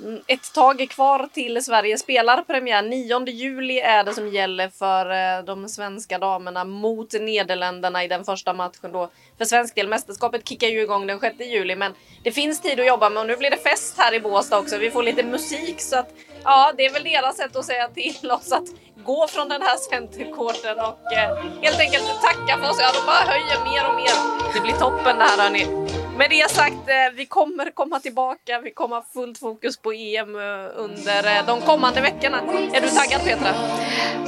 [0.02, 2.82] Mm, ett tag kvar till Sverige spelar premiär.
[2.82, 8.24] 9 juli är det som gäller för eh, de svenska damerna mot Nederländerna i den
[8.24, 9.10] första matchen då.
[9.38, 11.92] För svensk del, mästerskapet kickar ju igång den 6 juli men
[12.24, 14.78] det finns tid att jobba med och nu blir det fest här i Båstad också.
[14.78, 16.10] Vi får lite musik så att
[16.44, 18.68] ja, det är väl deras sätt att säga till oss att
[19.04, 22.78] gå från den här centercourten och eh, helt enkelt tacka för oss.
[22.80, 24.54] Ja, de bara höjer mer och mer.
[24.54, 26.01] Det blir toppen det här hörni.
[26.18, 28.60] Med det sagt, eh, vi kommer komma tillbaka.
[28.64, 30.42] Vi kommer ha fullt fokus på EM eh,
[30.76, 32.38] under eh, de kommande veckorna.
[32.72, 33.54] Är du taggad Petra?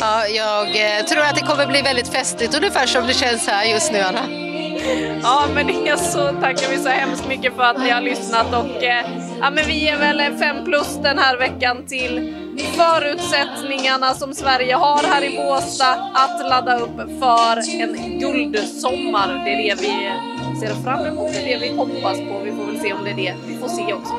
[0.01, 3.93] Ja, jag tror att det kommer bli väldigt festligt, ungefär som det känns här just
[3.93, 4.21] nu Anna.
[5.23, 8.83] Ja, men det så tackar vi så hemskt mycket för att ni har lyssnat och
[9.41, 12.35] ja, men vi ger väl fem plus den här veckan till
[12.77, 19.45] förutsättningarna som Sverige har här i Båstad att ladda upp för en guldsommar.
[19.45, 20.11] Det är det vi
[20.57, 22.41] ser fram emot, det är det vi hoppas på.
[22.45, 24.15] Vi får väl se om det är det vi får se också.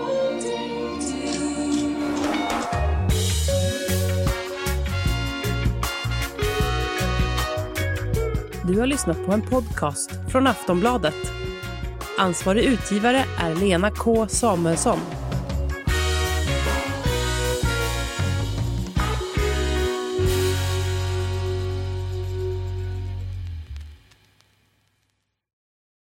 [8.68, 11.32] Du har lyssnat på en podcast från Aftonbladet.
[12.18, 15.25] Ansvarig utgivare är Lena K Samuelsson.